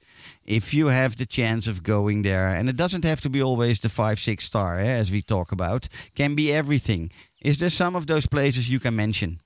[0.46, 3.80] if you have the chance of going there, and it doesn't have to be always
[3.80, 7.10] the five, six star, eh, as we talk about, can be everything.
[7.42, 9.38] Is there some of those places you can mention?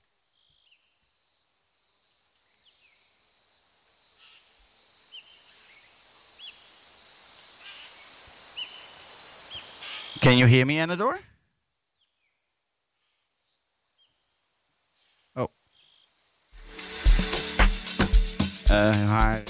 [10.23, 11.17] Can you hear me, Anador?
[15.35, 15.49] Oh.
[18.73, 19.43] Uh, hi.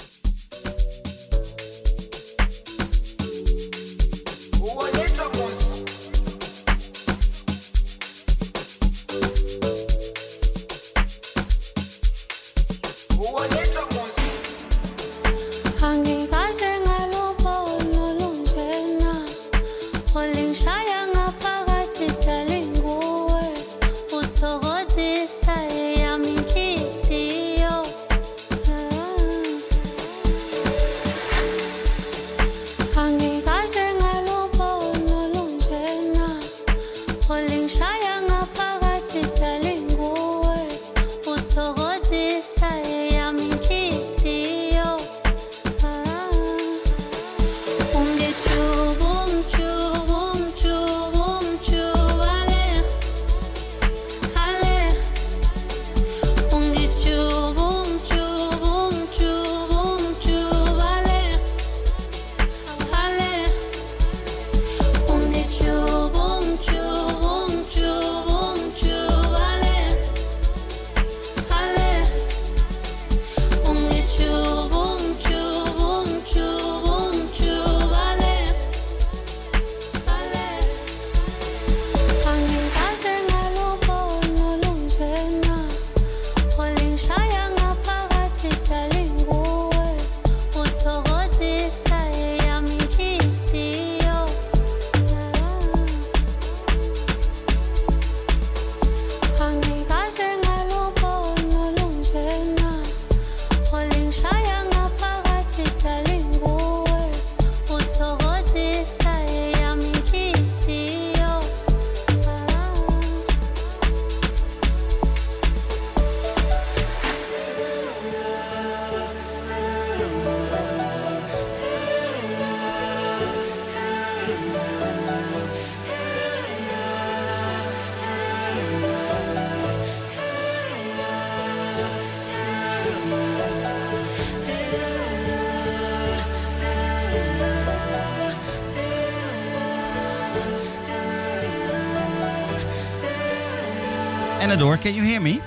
[144.74, 145.40] Anador, can you hear me?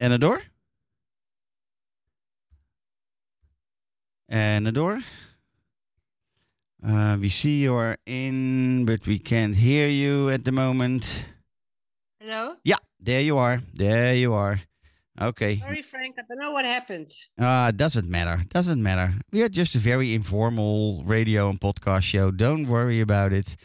[0.00, 0.40] Anador?
[4.30, 5.02] Anador?
[6.84, 11.26] Uh, we see you are in, but we can't hear you at the moment.
[12.20, 12.54] Hello?
[12.64, 13.60] Yeah, there you are.
[13.74, 14.60] There you are.
[15.20, 15.58] Okay.
[15.60, 16.16] Sorry, Frank.
[16.18, 17.12] I don't know what happened.
[17.38, 18.42] Uh, doesn't matter.
[18.48, 19.14] Doesn't matter.
[19.30, 22.32] We are just a very informal radio and podcast show.
[22.32, 23.56] Don't worry about it.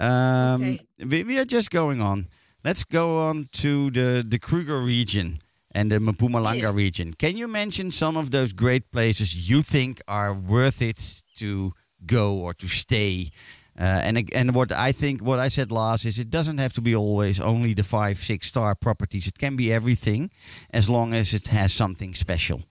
[0.00, 0.80] Um, Okay.
[1.06, 2.26] we, we are just going on.
[2.66, 5.38] Let's go on to the, the Kruger region
[5.72, 6.74] and the Mpumalanga Yes.
[6.74, 7.14] region.
[7.14, 11.74] Can you mention some of those great places you think are worth it to
[12.04, 13.30] go or to stay?
[13.78, 16.80] Uh, and and what I think, what I said last is, it doesn't have to
[16.80, 19.28] be always only the five, six star properties.
[19.28, 20.30] It can be everything,
[20.72, 22.62] as long as it has something special.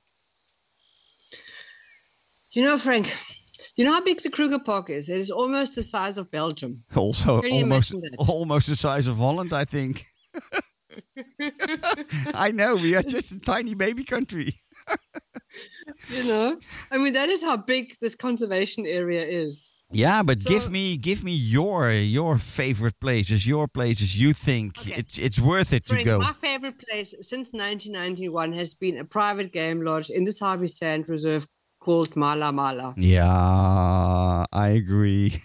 [2.51, 3.05] You know, Frank,
[3.75, 5.09] you know how big the Kruger Park is?
[5.09, 6.81] It is almost the size of Belgium.
[6.95, 7.95] Also, almost
[8.29, 10.05] almost the size of Holland, I think.
[12.33, 14.53] I know we are just a tiny baby country.
[16.09, 16.57] You know?
[16.91, 19.71] I mean, that is how big this conservation area is.
[19.91, 24.95] Yeah, but give me give me your your favorite places, your places you think Okay.
[24.99, 26.19] it's it's worth it Frank, to go.
[26.19, 31.07] my favorite place since 1991 has been a private game lodge in the Sabi Sand
[31.07, 31.45] Reserve
[31.85, 32.93] called Mala Mala.
[32.97, 35.29] Yeah, I agree.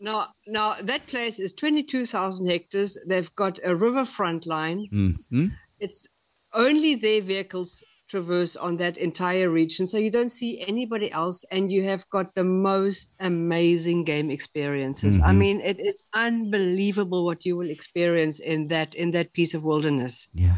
[0.00, 2.98] Now, now that place is 22,000 hectares.
[3.06, 4.86] They've got a riverfront line.
[4.90, 5.46] hmm
[5.78, 6.08] It's
[6.54, 9.86] only their vehicles traverse on that entire region.
[9.86, 15.18] So you don't see anybody else, and you have got the most amazing game experiences.
[15.20, 15.38] I Mhm.
[15.42, 20.28] mean, it is unbelievable what you will experience in that in that piece of wilderness.
[20.34, 20.56] Yeah.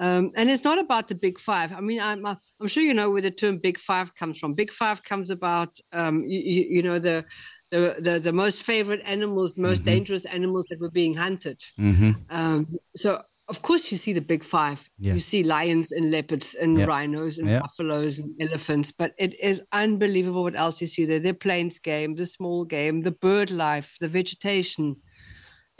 [0.00, 1.72] Um, and it's not about the big five.
[1.72, 4.54] I mean, I'm, uh, I'm sure you know where the term big five comes from.
[4.54, 6.40] Big five comes about, um, you,
[6.76, 7.22] you, know, the,
[7.70, 9.92] the, the, the most favorite animals, the most Mhm.
[9.92, 11.58] dangerous animals that were being hunted.
[11.76, 14.80] hmm Um, so, of course, you see the big five.
[14.98, 15.14] Yeah.
[15.14, 18.92] You see lions and leopards and rhinos and buffaloes and elephants.
[18.92, 21.18] But it is unbelievable what else you see there.
[21.18, 24.94] The plains game, the small game, the bird life, the vegetation.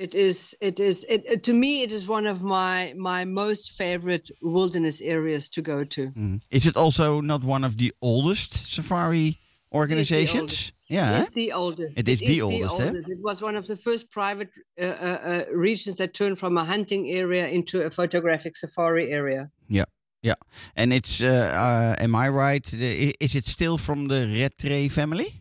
[0.01, 0.57] It is.
[0.63, 1.05] It is.
[1.11, 5.85] It, to me, it is one of my my most favorite wilderness areas to go
[5.85, 6.03] to.
[6.17, 6.41] Mm.
[6.51, 9.37] Is it also not one of the oldest safari
[9.73, 10.73] organizations?
[10.89, 11.19] Yeah.
[11.19, 11.99] It's the oldest.
[11.99, 13.13] It is the oldest, eh?
[13.15, 16.65] It was one of the first private uh, uh, uh, regions that turned from a
[16.65, 19.51] hunting area into a photographic safari area.
[19.69, 19.85] Yeah.
[20.23, 20.35] Yeah,
[20.77, 22.75] and it's, uh, uh, am I right?
[22.75, 25.40] Is it still from the Rattray family?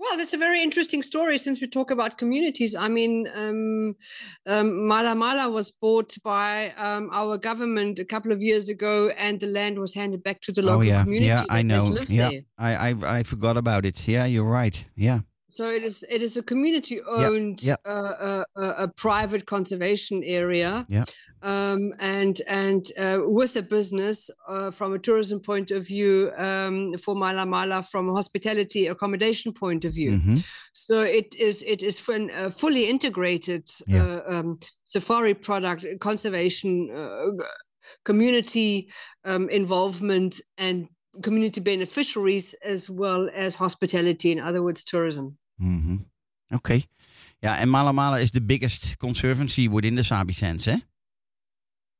[0.00, 2.74] Well, that's a very interesting story since we talk about communities.
[2.74, 3.94] I mean, um,
[4.46, 9.38] um, Mala Mala was bought by um, our government a couple of years ago, and
[9.38, 11.02] the land was handed back to the local oh, yeah.
[11.02, 11.26] community.
[11.26, 11.94] Yeah, I know.
[12.08, 12.30] Yeah.
[12.56, 14.08] I, I, I forgot about it.
[14.08, 14.82] Yeah, you're right.
[14.96, 15.20] Yeah.
[15.50, 17.76] So it is it is a community owned yeah.
[17.84, 21.04] Uh, uh, uh, a private conservation area, Yeah.
[21.42, 26.94] um, and and uh, with a business uh, from a tourism point of view um,
[26.98, 30.18] for Mala Mala from a hospitality accommodation point of view.
[30.18, 30.36] hmm
[30.72, 37.30] So it is it is fun, uh, fully integrated uh, um, safari product conservation, uh,
[38.04, 38.90] community
[39.24, 40.88] um, involvement, and
[41.22, 44.32] community beneficiaries as well as hospitality.
[44.32, 45.36] In other words, tourism.
[45.58, 45.96] hmm
[46.52, 46.86] Okay.
[47.42, 50.80] Yeah, and Malamala is the biggest conservancy within the Sabi Sands, eh?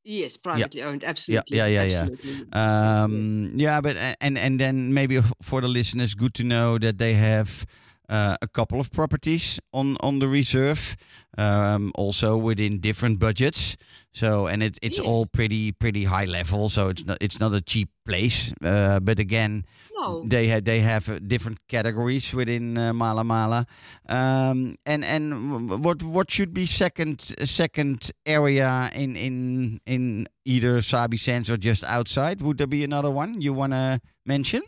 [0.05, 1.05] Yes, privately owned.
[1.05, 1.57] Absolutely.
[1.57, 2.01] yeah, yeah, yeah.
[2.01, 2.31] absolutely.
[2.31, 3.33] Yes, yes.
[3.33, 7.15] Um, yeah, but and and then maybe for the listeners, good to know that they
[7.15, 7.67] have
[8.11, 10.97] uh, a couple of properties on on the reserve,
[11.39, 13.77] um, also within different budgets.
[14.13, 15.07] So and it, it's Yes.
[15.07, 16.69] all pretty pretty high level.
[16.69, 18.53] So it's not it's not a cheap place.
[18.65, 19.65] Uh, but again,
[19.97, 20.25] No.
[20.27, 23.67] they ha- they have uh, different categories within uh, Mala Mala.
[24.09, 31.17] Um, and and what what should be second second area in in in either Sabi
[31.17, 32.41] Sands or just outside?
[32.43, 34.63] Would there be another one you want to mention?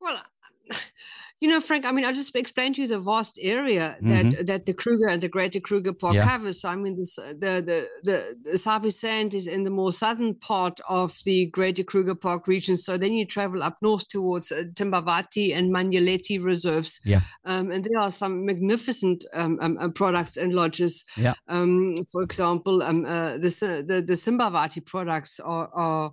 [0.00, 0.20] Well,
[1.44, 4.64] you know, Frank, I mean, I'll just explain to you the vast area that that
[4.64, 6.28] the Kruger and the Greater Kruger Park Mm-hmm.
[6.28, 6.36] Yeah.
[6.36, 6.60] covers.
[6.60, 10.34] So, I mean, this, the, the, the, the Sabi Sand is in the more southern
[10.36, 12.76] part of the Greater Kruger Park region.
[12.76, 17.00] So then you travel up north towards uh, Timbavati and Manyeleti reserves.
[17.04, 17.20] Yeah.
[17.44, 21.04] Um, and there are some magnificent um, um, uh, products and lodges.
[21.16, 21.34] Yeah.
[21.48, 26.12] Um, for example, um, uh, the, the, the Timbavati products are, are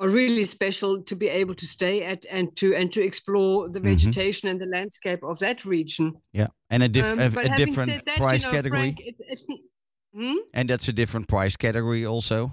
[0.00, 3.80] are really special to be able to stay at and to and to explore the
[3.80, 3.84] Mhm.
[3.84, 6.12] vegetation and the landscape of that region.
[6.32, 9.42] Yeah, and a, Um, a, a different that, price you know, category, Frank, it,
[10.14, 10.36] hmm?
[10.54, 12.52] and that's a different price category also.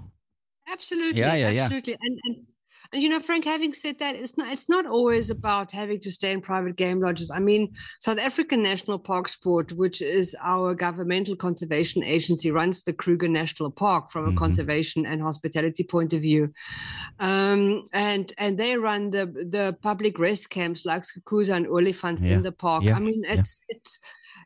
[0.68, 1.64] absolutely, Yeah, yeah, yeah.
[1.64, 1.96] absolutely.
[2.00, 2.46] And, and
[2.92, 6.10] and you know, Frank, having said that, it's not it's not always about having to
[6.10, 7.30] stay in private game lodges.
[7.30, 12.92] I mean, South African National Parks Board, which is our governmental conservation agency, runs the
[12.92, 14.36] Kruger National Park from a Mhm.
[14.36, 16.52] conservation and hospitality point of view.
[17.20, 22.36] Um, and and they run the the public rest camps like Skukuza and Olifants Yeah,
[22.36, 22.84] in the park.
[22.84, 23.34] yeah, I mean, yeah.
[23.34, 23.62] it's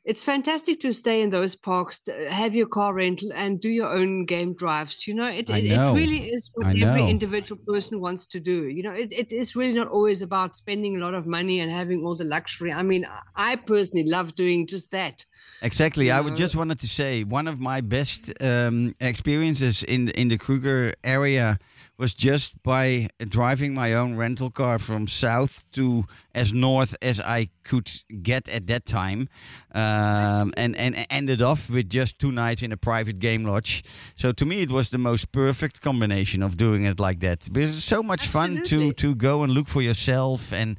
[0.04, 4.24] it's fantastic to stay in those parks, have your car rental, and do your own
[4.24, 5.06] game drives.
[5.06, 5.94] You know, it it, know.
[5.94, 8.68] it really is what every individual person wants to do.
[8.68, 11.70] You know, it, it is really not always about spending a lot of money and
[11.70, 12.72] having all the luxury.
[12.72, 15.24] I mean, I- I personally love doing just that.
[15.62, 16.10] Exactly.
[16.10, 20.38] I would just wanted to say one of my best um, experiences in in the
[20.38, 21.58] Kruger area
[22.00, 27.48] was just by driving my own rental car from south to as north as I
[27.62, 27.90] could
[28.22, 29.28] get at that time,
[29.74, 33.84] um, and and ended off with just two nights in a private game lodge.
[34.16, 37.48] So to me, it was the most perfect combination of doing it like that.
[37.52, 40.78] Because it's so much fun to to go and look for yourself and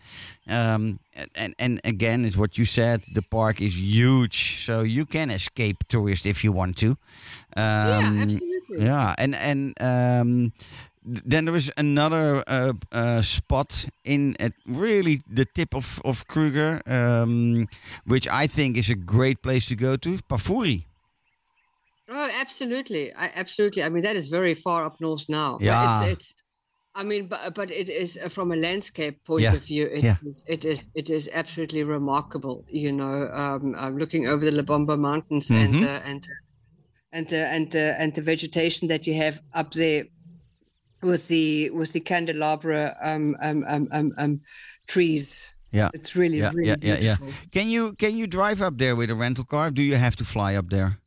[0.49, 0.99] um,
[1.35, 5.83] and and again is what you said the park is huge so you can escape
[5.87, 6.97] tourists if you want to um,
[7.57, 8.85] yeah, absolutely.
[8.85, 10.51] yeah and and um,
[11.03, 16.81] then there is another uh, uh, spot in at really the tip of of Kruger
[16.85, 17.67] um,
[18.05, 20.85] which I think is a great place to go to Pafuri
[22.13, 23.13] Oh, absolutely.
[23.13, 23.83] I absolutely.
[23.83, 25.57] I mean, that is very far up north now.
[25.61, 26.01] Yeah.
[26.03, 26.33] It's, it's
[26.93, 29.87] I mean, but but it is uh, from a landscape point Yeah, of view.
[29.87, 30.17] It yeah.
[30.25, 32.65] is it is it is absolutely remarkable.
[32.67, 35.83] You know, um, I'm looking over the Lebombo Mountains and Mhm.
[35.83, 36.27] uh, and
[37.13, 40.03] and the and the and the vegetation that you have up there.
[41.01, 44.39] With the with the candelabra um, um, um, um, um,
[44.87, 45.55] trees.
[45.71, 45.89] Yeah.
[45.93, 46.99] It's really Yeah, really yeah, yeah, yeah.
[46.99, 47.29] beautiful.
[47.51, 49.71] Can you can you drive up there with a rental car?
[49.71, 50.97] Do you have to fly up there?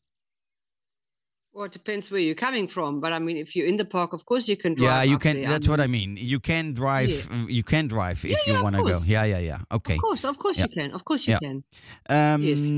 [1.53, 4.13] Well, it depends where you're coming from, but I mean, if you're in the park,
[4.13, 4.89] of course you can drive.
[4.89, 5.37] yeah, you can.
[5.37, 5.49] there.
[5.49, 6.17] That's what I mean.
[6.19, 7.09] You can drive.
[7.09, 7.23] Yeah.
[7.31, 8.99] uh, You can drive if Yeah, you yeah, of want to go.
[9.07, 9.59] Yeah, yeah, yeah.
[9.71, 9.95] Okay.
[9.95, 10.67] Of course, of course Yeah.
[10.69, 10.91] you can.
[10.93, 11.39] Of course you Yeah.
[11.47, 11.65] can.
[12.09, 12.71] Um, Yes.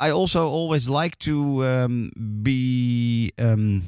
[0.00, 2.10] I also always like to um,
[2.42, 3.82] be um,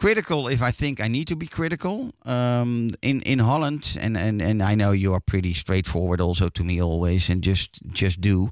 [0.00, 2.12] critical if I think I need to be critical.
[2.24, 6.64] Um, in in Holland, and, and and I know you are pretty straightforward also to
[6.64, 8.50] me always, and just just do.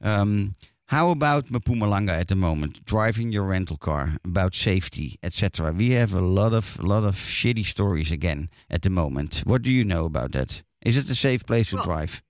[0.00, 0.52] Um,
[0.86, 2.84] how about Mpumalanga at the moment?
[2.84, 5.72] Driving your rental car, about safety, etc.
[5.72, 9.42] We have a lot of lot of shitty stories again at the moment.
[9.44, 10.62] What do you know about that?
[10.82, 12.22] Is it a safe place to Well, drive?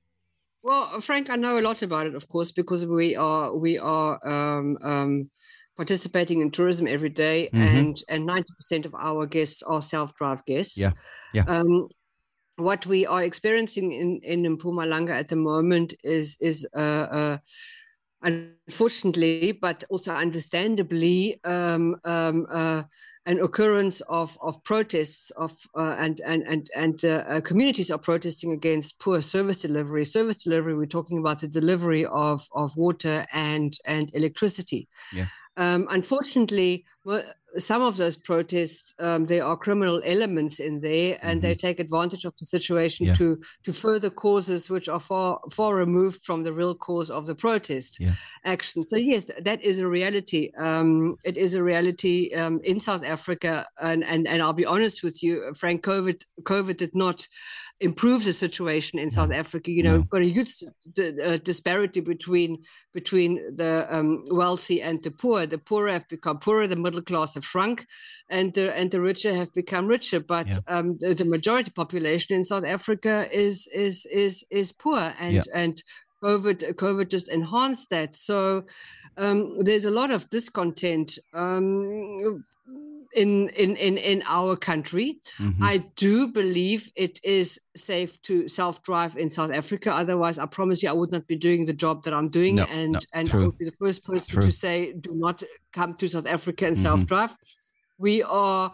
[0.63, 4.19] Well, Frank, I know a lot about it, of course, because we are we are
[4.25, 5.31] um, um,
[5.81, 7.77] participating in tourism every day, Mhm.
[7.77, 10.77] and and ninety percent of our guests are self-drive guests.
[10.79, 10.93] Yeah,
[11.37, 11.45] yeah.
[11.55, 11.89] Um,
[12.57, 17.37] what we are experiencing in in Mpumalanga at the moment is is uh, uh,
[18.71, 22.83] unfortunately, but also understandably, um, um, uh,
[23.27, 27.99] an occurrence of, of protests of uh, and and and and uh, uh, communities are
[27.99, 30.05] protesting against poor service delivery.
[30.05, 30.75] Service delivery.
[30.75, 34.89] We're talking about the delivery of of water and and electricity.
[35.13, 35.27] Yeah.
[35.57, 37.23] Um, unfortunately, well,
[37.57, 42.25] some of those protests, um, there are criminal elements in there, and they take advantage
[42.25, 43.23] of the situation Mm-hmm.
[43.23, 43.35] Yeah.
[43.37, 47.35] to to further causes which are far far removed from the real cause of the
[47.35, 48.15] protest Yeah.
[48.61, 48.85] Action.
[48.85, 50.43] So yes, that is a reality.
[50.59, 53.53] Um, it is a reality um, in South Africa,
[53.89, 55.79] and, and and I'll be honest with you, Frank.
[55.91, 56.19] COVID
[56.53, 57.19] COVID did not
[57.89, 59.71] improve the situation in South Africa.
[59.71, 59.99] You know, No.
[59.99, 60.53] we've got a huge
[61.27, 62.51] uh, disparity between
[62.99, 63.31] between
[63.61, 64.11] the um,
[64.43, 65.47] wealthy and the poor.
[65.47, 67.79] The poor have become poorer, the middle class have shrunk,
[68.37, 70.21] and the and the richer have become richer.
[70.35, 70.75] But Yeah.
[70.75, 73.15] um, the, the majority population in South Africa
[73.47, 73.55] is
[73.87, 73.95] is
[74.25, 75.63] is is poor, and Yeah.
[75.63, 75.77] and
[76.23, 78.15] COVID COVID just enhanced that.
[78.15, 78.65] So
[79.17, 81.19] um, there's a lot of discontent.
[81.33, 82.45] Um,
[83.17, 85.19] in, in, in, in our country.
[85.39, 85.57] Mhm.
[85.61, 89.91] I do believe it is safe to self-drive in South Africa.
[89.93, 92.67] Otherwise, I promise you, I would not be doing the job that I'm doing, No,
[92.73, 94.43] and no, and I would be the first person True.
[94.43, 95.43] to say, do not
[95.73, 96.83] come to South Africa and Mhm.
[96.83, 97.37] self-drive.
[97.99, 98.73] We are.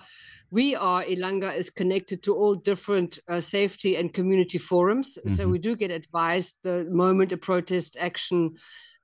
[0.51, 5.51] We are Ilanga is connected to all different uh, safety and community forums, so Mhm.
[5.51, 8.55] we do get advised the moment a protest action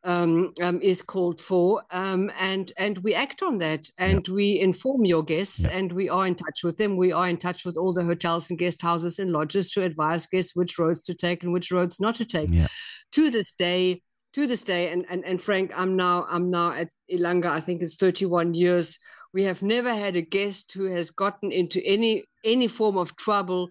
[0.05, 5.05] um, um, is called for, um, and and we act on that, and we inform
[5.05, 5.76] your guests, Yeah.
[5.78, 6.97] and we are in touch with them.
[6.97, 10.26] We are in touch with all the hotels and guest houses and lodges to advise
[10.26, 12.51] guests which roads to take and which roads not to take.
[12.53, 12.66] Yeah.
[13.12, 16.88] To this day, to this day, and and and Frank, I'm now I'm now at
[17.09, 17.47] Ilanga.
[17.47, 18.99] I think it's 31 years.
[19.33, 23.70] We have never had a guest who has gotten into any any form of trouble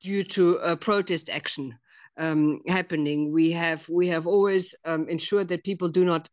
[0.00, 1.78] due to a protest action
[2.18, 3.32] um, happening.
[3.32, 6.28] We have we have always um, ensured that people do not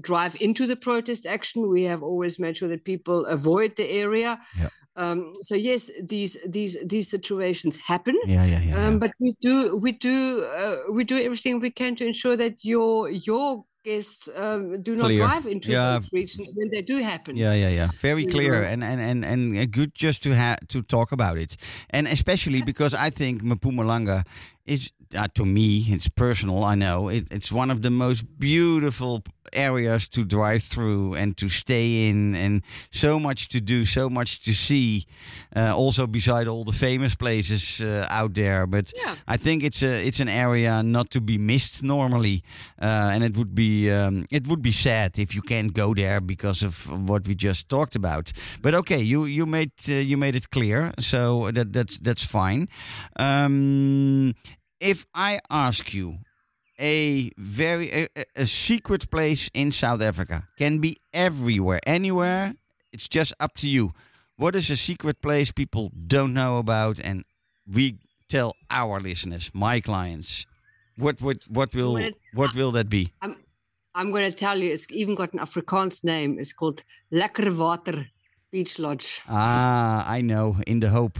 [0.00, 1.68] drive into the protest action.
[1.68, 4.38] We have always made sure that people avoid the area.
[4.58, 4.68] Yeah.
[4.96, 8.16] Um, so yes, these these these situations happen.
[8.26, 8.86] Yeah, yeah, yeah.
[8.86, 8.98] Um, yeah.
[8.98, 13.10] but we do we do uh, we do everything we can to ensure that your
[13.10, 15.18] your guests um, do not Clear.
[15.24, 15.92] drive into Yeah.
[15.94, 17.36] those regions when they do happen.
[17.36, 17.88] Yeah, yeah, yeah.
[18.02, 18.68] Very You clear know.
[18.72, 21.56] and and and and uh, good just to have to talk about it,
[21.90, 24.24] and especially because I think Mpumalanga
[24.66, 26.64] is uh, to me it's personal.
[26.64, 31.48] I know it, it's one of the most beautiful areas to drive through and to
[31.48, 35.06] stay in, and so much to do, so much to see.
[35.54, 39.14] Uh, also, beside all the famous places uh, out there, but Yeah.
[39.28, 42.42] I think it's a it's an area not to be missed normally,
[42.82, 46.20] uh, and it would be um, it would be sad if you can't go there
[46.20, 48.32] because of what we just talked about.
[48.60, 52.66] But okay, you you made uh, you made it clear, so that that's that's fine.
[53.20, 54.34] Um,
[54.80, 56.18] if I ask you
[56.78, 62.54] a very a, a- secret place in South Africa can be everywhere, anywhere.
[62.92, 63.92] It's just up to you.
[64.36, 67.24] What is a secret place people don't know about, and
[67.66, 67.96] we
[68.28, 70.46] tell our listeners, my clients,
[70.96, 71.98] what what what will
[72.34, 73.12] what will that be?
[73.22, 73.36] I'm
[73.94, 76.38] I'm going to tell you, it's even got an Afrikaans name.
[76.38, 77.96] It's called Lekker Water
[78.52, 80.56] Beach Lodge Ah, I know.
[80.66, 81.18] In De Hoop,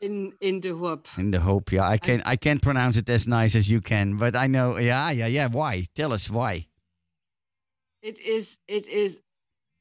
[0.00, 1.06] in in De Hoop.
[1.16, 1.70] in De Hoop.
[1.72, 4.78] Yeah, I can I can't pronounce it as nice as you can, but I know.
[4.78, 5.48] Yeah, yeah, yeah.
[5.48, 5.86] Why?
[5.94, 6.66] Tell us why.
[8.02, 9.22] It is it is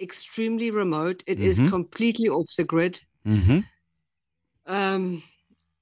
[0.01, 1.23] extremely remote.
[1.27, 1.69] It is Mhm.
[1.69, 2.99] completely off the grid.
[3.25, 3.59] Mm-hmm.
[4.65, 5.21] Um,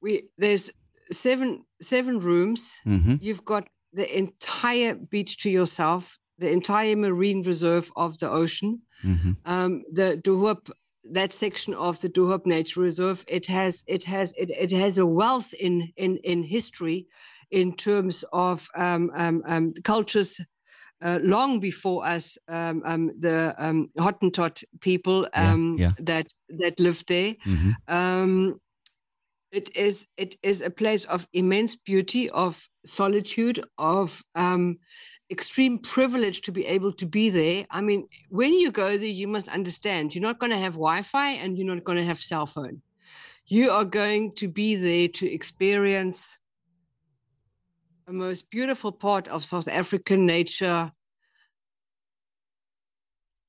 [0.01, 0.71] we there's
[1.11, 2.81] seven seven rooms.
[2.85, 3.15] Mm-hmm.
[3.21, 8.81] You've got the entire beach to yourself, the entire marine reserve of the ocean.
[9.03, 9.31] Mm-hmm.
[9.45, 10.69] Um, the De Hoop
[11.11, 14.97] that section of the De Hoop Nature Reserve, it has it has it, it has
[14.97, 17.07] a wealth in in in history,
[17.51, 20.41] in terms of um, um, um, cultures.
[21.03, 25.91] Uh, long before us, um, um, the um, Hottentot people Yeah, um, yeah.
[25.99, 26.25] that
[26.61, 27.75] that lived there, Mhm.
[29.55, 34.77] It is it is a place of immense beauty, of solitude, of um,
[35.31, 37.63] extreme privilege to be able to be there.
[37.71, 41.29] I mean, when you go there, you must understand you're not going to have Wi-Fi
[41.41, 42.81] and you're not going to have cell phone.
[43.47, 46.39] You are going to be there to experience
[48.07, 50.91] the most beautiful part of South African nature,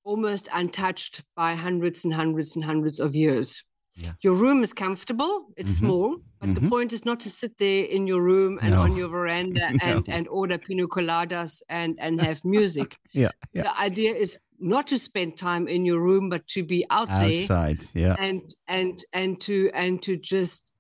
[0.05, 3.66] almost untouched by hundreds and hundreds and hundreds of years.
[3.97, 4.13] Yeah.
[4.23, 5.79] Your room is comfortable, it's Mhm.
[5.81, 6.69] small, but the Mhm.
[6.69, 9.79] point is not to sit there in your room and on your veranda No.
[9.89, 12.97] and, and order pina coladas and, and have music.
[13.13, 13.63] Yeah, yeah.
[13.63, 17.41] The idea is not to spend time in your room, but to be out there
[17.43, 18.15] Outside, yeah.
[18.19, 20.73] and and and to and to just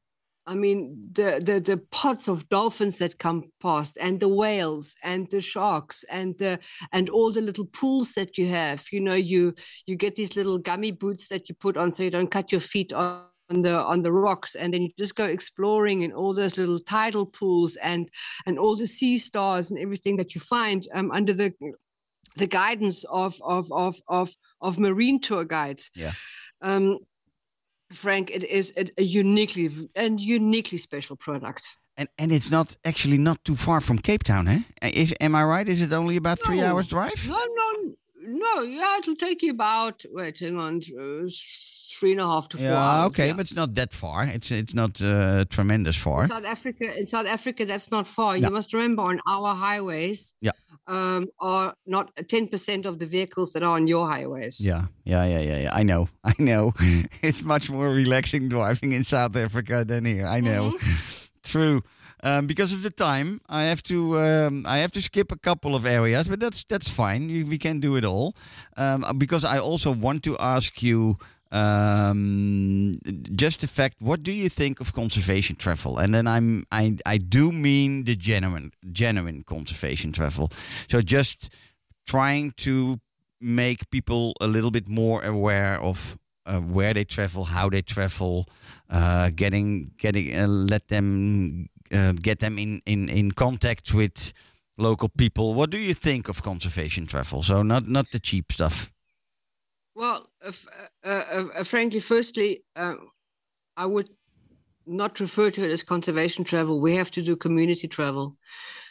[0.46, 5.28] i mean the the the pods of dolphins that come past and the whales and
[5.30, 6.58] the sharks and the
[6.92, 9.54] and all the little pools that you have you know you
[9.86, 12.60] you get these little gummy boots that you put on so you don't cut your
[12.60, 16.34] feet on on the on the rocks and then you just go exploring in all
[16.34, 18.10] those little tidal pools and
[18.46, 21.52] and all the sea stars and everything that you find um, under the
[22.36, 24.28] the guidance of of of of
[24.62, 26.12] of marine tour guides Yeah.
[26.62, 26.98] um,
[27.92, 31.78] Frank, it is a, a uniquely and uniquely special product.
[31.96, 34.60] And and it's not actually not too far from Cape Town, eh?
[34.82, 35.68] Is am I right?
[35.68, 37.28] Is it only about three hours drive?
[37.28, 37.94] No, no,
[38.26, 38.62] no.
[38.62, 41.28] Yeah, it'll take you about wait, hang on, uh,
[41.98, 43.06] three and a half to four Yeah, hours.
[43.14, 43.32] okay, yeah.
[43.34, 44.24] but it's not that far.
[44.24, 46.22] It's it's not uh, tremendous far.
[46.24, 48.36] In South Africa, in South Africa, that's not far.
[48.36, 50.52] You must remember on our highways, Yeah.
[50.88, 54.60] um, are not ten percent of the vehicles that are on your highways.
[54.64, 55.74] Yeah, yeah, yeah, yeah, yeah.
[55.74, 56.72] I know, I know.
[57.22, 60.26] it's much more relaxing driving in South Africa than here.
[60.26, 60.76] I know.
[61.42, 61.82] True.
[62.22, 65.74] Um, because of the time, I have to um, I have to skip a couple
[65.74, 67.28] of areas, but that's that's fine.
[67.28, 68.34] We can do it all.
[68.76, 71.18] Um, because I also want to ask you
[71.52, 72.98] um,
[73.36, 73.96] just the fact.
[74.00, 75.98] What do you think of conservation travel?
[75.98, 80.50] And then I'm I I do mean the genuine genuine conservation travel.
[80.88, 81.50] So just
[82.06, 83.00] trying to
[83.40, 88.46] make people a little bit more aware of uh, where they travel, how they travel,
[88.90, 94.32] uh, getting getting uh, let them uh, get them in, in in contact with
[94.76, 95.54] local people.
[95.54, 97.42] What do you think of conservation travel?
[97.42, 98.90] So not not the cheap stuff.
[99.94, 100.52] Well, uh,
[101.04, 102.96] uh, uh, uh, frankly, firstly, uh,
[103.76, 104.08] I would
[104.86, 106.80] not refer to it as conservation travel.
[106.80, 108.36] We have to do community travel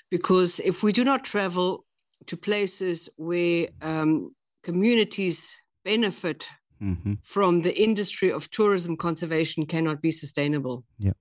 [0.10, 1.86] because if we do not travel
[2.26, 6.50] to places where um, communities benefit
[6.84, 7.14] Mm-hmm.
[7.22, 10.84] from the industry of tourism, conservation cannot be sustainable.
[11.00, 11.14] Yeah.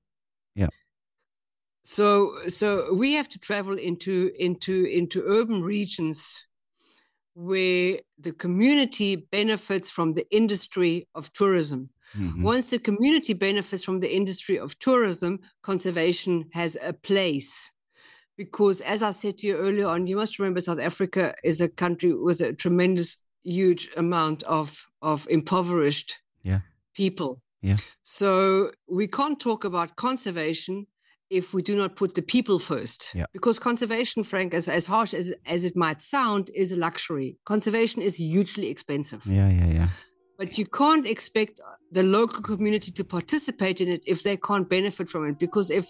[1.84, 6.48] So, so we have to travel into into into urban regions
[7.34, 11.90] where the community benefits from the industry of tourism.
[12.16, 12.42] Mm-hmm.
[12.42, 17.70] Once the community benefits from the industry of tourism, conservation has a place.
[18.36, 21.68] Because, as I said to you earlier on, you must remember South Africa is a
[21.68, 26.60] country with a tremendous, huge amount of, of impoverished Yeah.
[26.94, 27.42] people.
[27.62, 27.76] Yeah.
[28.02, 30.86] So, we can't talk about conservation
[31.40, 33.00] if we do not put the people first.
[33.14, 33.26] Yeah.
[33.32, 35.26] Because conservation, Frank, as, as harsh as,
[35.56, 37.36] as it might sound, is a luxury.
[37.44, 39.88] Conservation is hugely expensive Yeah, yeah, yeah.
[40.40, 41.64] but you can't expect uh,
[41.98, 45.86] the local community to participate in it if they can't benefit from it because if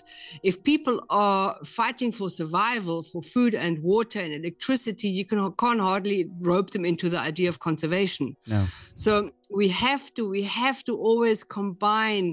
[0.50, 5.80] if people are fighting for survival for food and water and electricity you can can't
[5.88, 6.18] hardly
[6.50, 8.60] rope them into the idea of conservation No.
[9.06, 9.12] so
[9.60, 12.26] we have to we have to always combine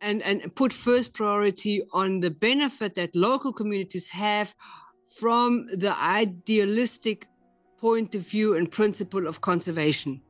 [0.00, 4.54] and and put first priority on the benefit that local communities have
[5.20, 7.26] from the idealistic
[7.78, 10.20] point of view and principle of conservation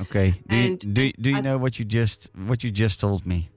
[0.00, 0.30] Okay.
[0.48, 3.26] Do you, And- do, do you I- know what you just what you just told
[3.26, 3.50] me?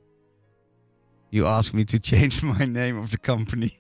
[1.32, 3.72] You asked me to change my name of the company.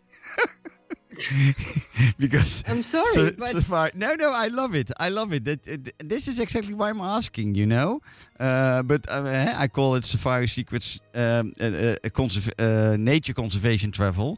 [2.19, 4.91] because I'm sorry, so, but so far, no, no, I love it.
[4.99, 5.45] I love it.
[5.45, 7.55] That, it- this is exactly why I'm asking.
[7.55, 8.01] You know,
[8.39, 13.91] uh, but uh, I call it Safari Secrets um, uh, uh, conserv- uh, nature conservation
[13.91, 14.37] travel.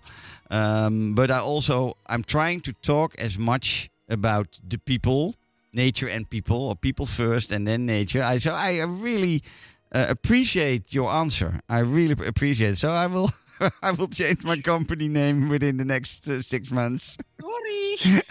[0.50, 5.36] Um, but I also I'm trying to talk as much about the people,
[5.74, 8.24] nature and people, or people first and then nature.
[8.24, 9.42] I so I really
[9.92, 11.60] uh, appreciate your answer.
[11.70, 12.78] I really appreciate it.
[12.78, 13.30] So I will.
[13.82, 17.18] I will change my company name within the next uh, six months.
[17.40, 18.22] sorry.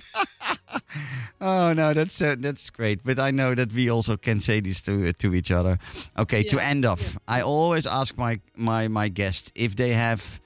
[1.38, 3.04] Oh no, that's uh, that's great.
[3.04, 5.78] But I know that we also can say this to to each other.
[6.16, 10.40] Okay, to end off, I always ask my my my guests if they have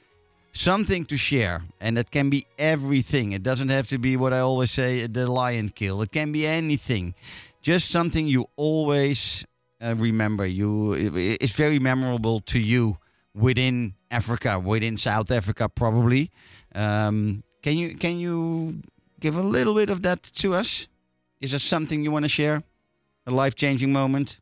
[0.53, 3.33] something to share, and that can be everything.
[3.33, 6.03] It doesn't have to be what I always say, the lion kill.
[6.03, 7.15] It can be anything,
[7.63, 9.47] just something you always
[9.81, 10.45] uh, remember.
[10.45, 12.99] You, it's very memorable to you
[13.33, 16.31] within Africa, within South Africa, probably.
[16.75, 18.83] Um, can you can you
[19.21, 20.89] give a little bit of that to us?
[21.41, 22.63] Is there something you want to share?
[23.27, 24.39] A life changing moment?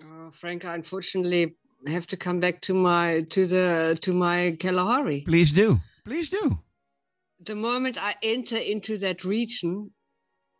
[0.00, 5.22] Uh, Frank, I unfortunately have to come back to my to the to my Kalahari.
[5.26, 5.80] Please do.
[6.04, 6.58] Please do.
[7.44, 9.90] The moment I enter into that region,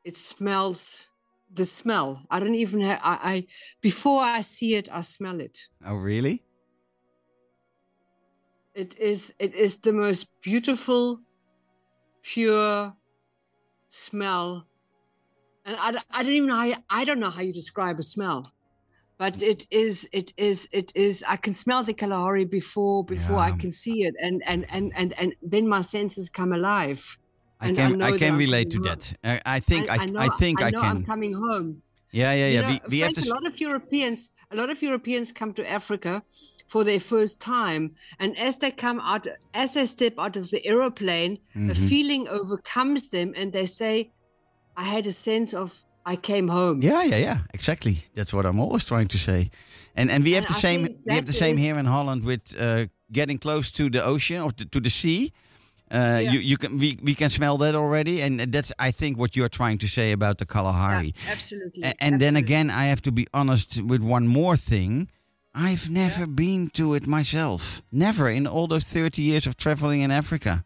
[0.04, 1.10] it smells
[1.54, 2.24] the smell.
[2.30, 3.46] I don't even have I, I
[3.80, 5.58] before I see it, I smell it.
[5.86, 6.42] Oh, really?
[8.74, 11.20] It is it is the most beautiful,
[12.22, 12.94] pure
[13.88, 14.66] smell.
[15.64, 17.98] And I, don't- I don't even know how you, I don't know how you describe
[17.98, 18.42] a smell.
[19.18, 23.52] But it is it is it is I can smell the Kalahari before before I
[23.52, 27.00] can see it and and and and, and then my senses come alive.
[27.60, 29.14] I I can I, can relate to coming that.
[29.22, 30.96] I, I think I, I, know, think I, know can.
[30.96, 31.82] I'm coming home.
[32.12, 32.60] Yeah, yeah, You yeah.
[32.60, 33.32] know, we we have Frank, to.
[33.32, 36.22] a lot of Europeans, a lot of Europeans come to Africa
[36.68, 37.82] for their first time,
[38.20, 41.88] and as they come out, as they step out of the aeroplane, a Mhm.
[41.88, 44.12] feeling overcomes them, and they say,
[44.76, 45.72] "I had a sense of
[46.04, 47.38] I came home." Yeah, yeah, yeah.
[47.54, 47.94] Exactly.
[48.14, 49.50] That's what I'm always trying to say.
[49.94, 51.86] And and we have And the I same we have the same is- here in
[51.86, 55.32] Holland with uh, getting close to the ocean or to, to the sea.
[55.92, 56.32] Uh, Yeah.
[56.32, 59.50] You you can we, we can smell that already, and that's I think what you're
[59.50, 61.12] trying to say about the Yeah, Kalahari.
[61.30, 61.82] absolutely.
[61.84, 65.08] A- and then again, I have to be honest with one more thing.
[65.54, 67.82] I've never been to it myself.
[67.90, 70.64] Never in all those 30 years of traveling in Africa.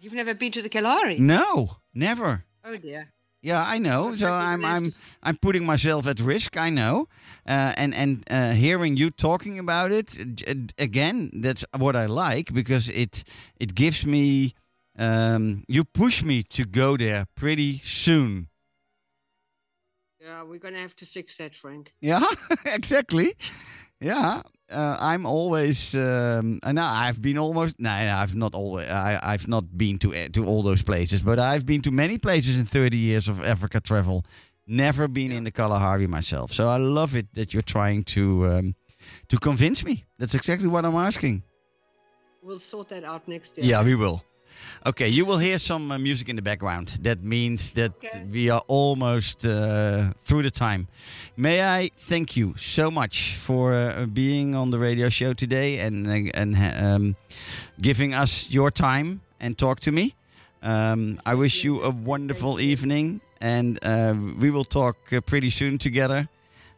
[0.00, 1.18] you've never been to the Kalahari.
[1.18, 2.44] No, never.
[2.64, 3.04] Oh dear.
[3.42, 4.14] Yeah, I know.
[4.14, 4.86] So I'm I'm
[5.22, 6.56] I'm putting myself at risk.
[6.56, 7.08] I know,
[7.44, 10.16] uh, and and uh, hearing you talking about it
[10.78, 13.24] again, that's what I like because it
[13.58, 14.54] it gives me
[14.96, 18.48] um, you push me to go there pretty soon.
[20.20, 21.92] Yeah, we're gonna have to fix that, Frank.
[22.00, 22.22] Yeah,
[22.66, 23.34] exactly.
[24.00, 24.42] Yeah,
[24.72, 25.94] uh, I'm always.
[25.94, 27.78] Um, and I've been almost.
[27.78, 28.88] No, I've not always.
[28.88, 32.18] I, I've not been to eh, to all those places, but I've been to many
[32.18, 34.24] places in 30 years of Africa travel.
[34.66, 38.74] Never been in the Kalahari myself, so I love it that you're trying to um,
[39.28, 40.04] to convince me.
[40.18, 41.42] That's exactly what I'm asking.
[42.42, 43.66] We'll sort that out next year.
[43.66, 44.22] Yeah, we will.
[44.84, 46.98] Okay, you will hear some uh, music in the background.
[47.02, 48.24] That means that Okay.
[48.32, 50.86] we are almost uh, through the time.
[51.36, 56.06] May I thank you so much for uh, being on the radio show today and
[56.34, 57.14] and um,
[57.80, 60.14] giving us your time and talk to me.
[60.62, 65.78] Um, I wish you a wonderful evening, and uh, we will talk uh, pretty soon
[65.78, 66.28] together.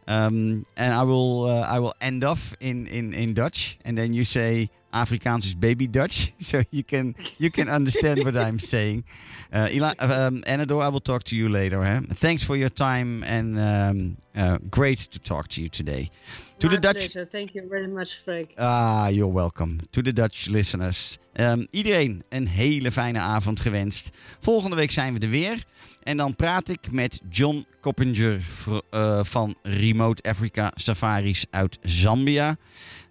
[0.06, 4.12] Um, and I will uh, I will end off in, in, in Dutch, and then
[4.12, 9.04] you say Afrikaans is baby Dutch, so you can you can understand what I'm saying.
[9.52, 11.82] Uh, Eli, um, Anador, I will talk to you later.
[11.84, 12.00] Huh?
[12.14, 16.10] Thanks for your time, and um, uh, great to talk to you today.
[16.58, 17.26] To My the Dutch pleasure.
[17.30, 18.50] Thank you very much, Frank.
[18.58, 19.78] Ah, you're welcome.
[19.90, 21.18] To the Dutch listeners.
[21.32, 24.10] Ehm, iedereen een hele fijne avond gewenst.
[24.40, 25.64] Volgende week zijn we er weer.
[26.02, 32.56] En dan praat ik met John Coppinger v- eh, van Remote Africa Safaris uit Zambia.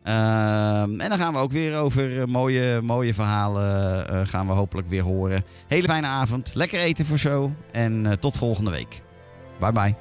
[0.03, 4.53] Ehm, en dan gaan we ook weer over eh, mooie, mooie verhalen eh, gaan we
[4.53, 5.45] hopelijk weer horen.
[5.67, 6.51] Hele fijne avond.
[6.53, 7.51] Lekker eten voor zo.
[7.71, 9.01] En eh, tot volgende week.
[9.59, 9.95] Bye bye.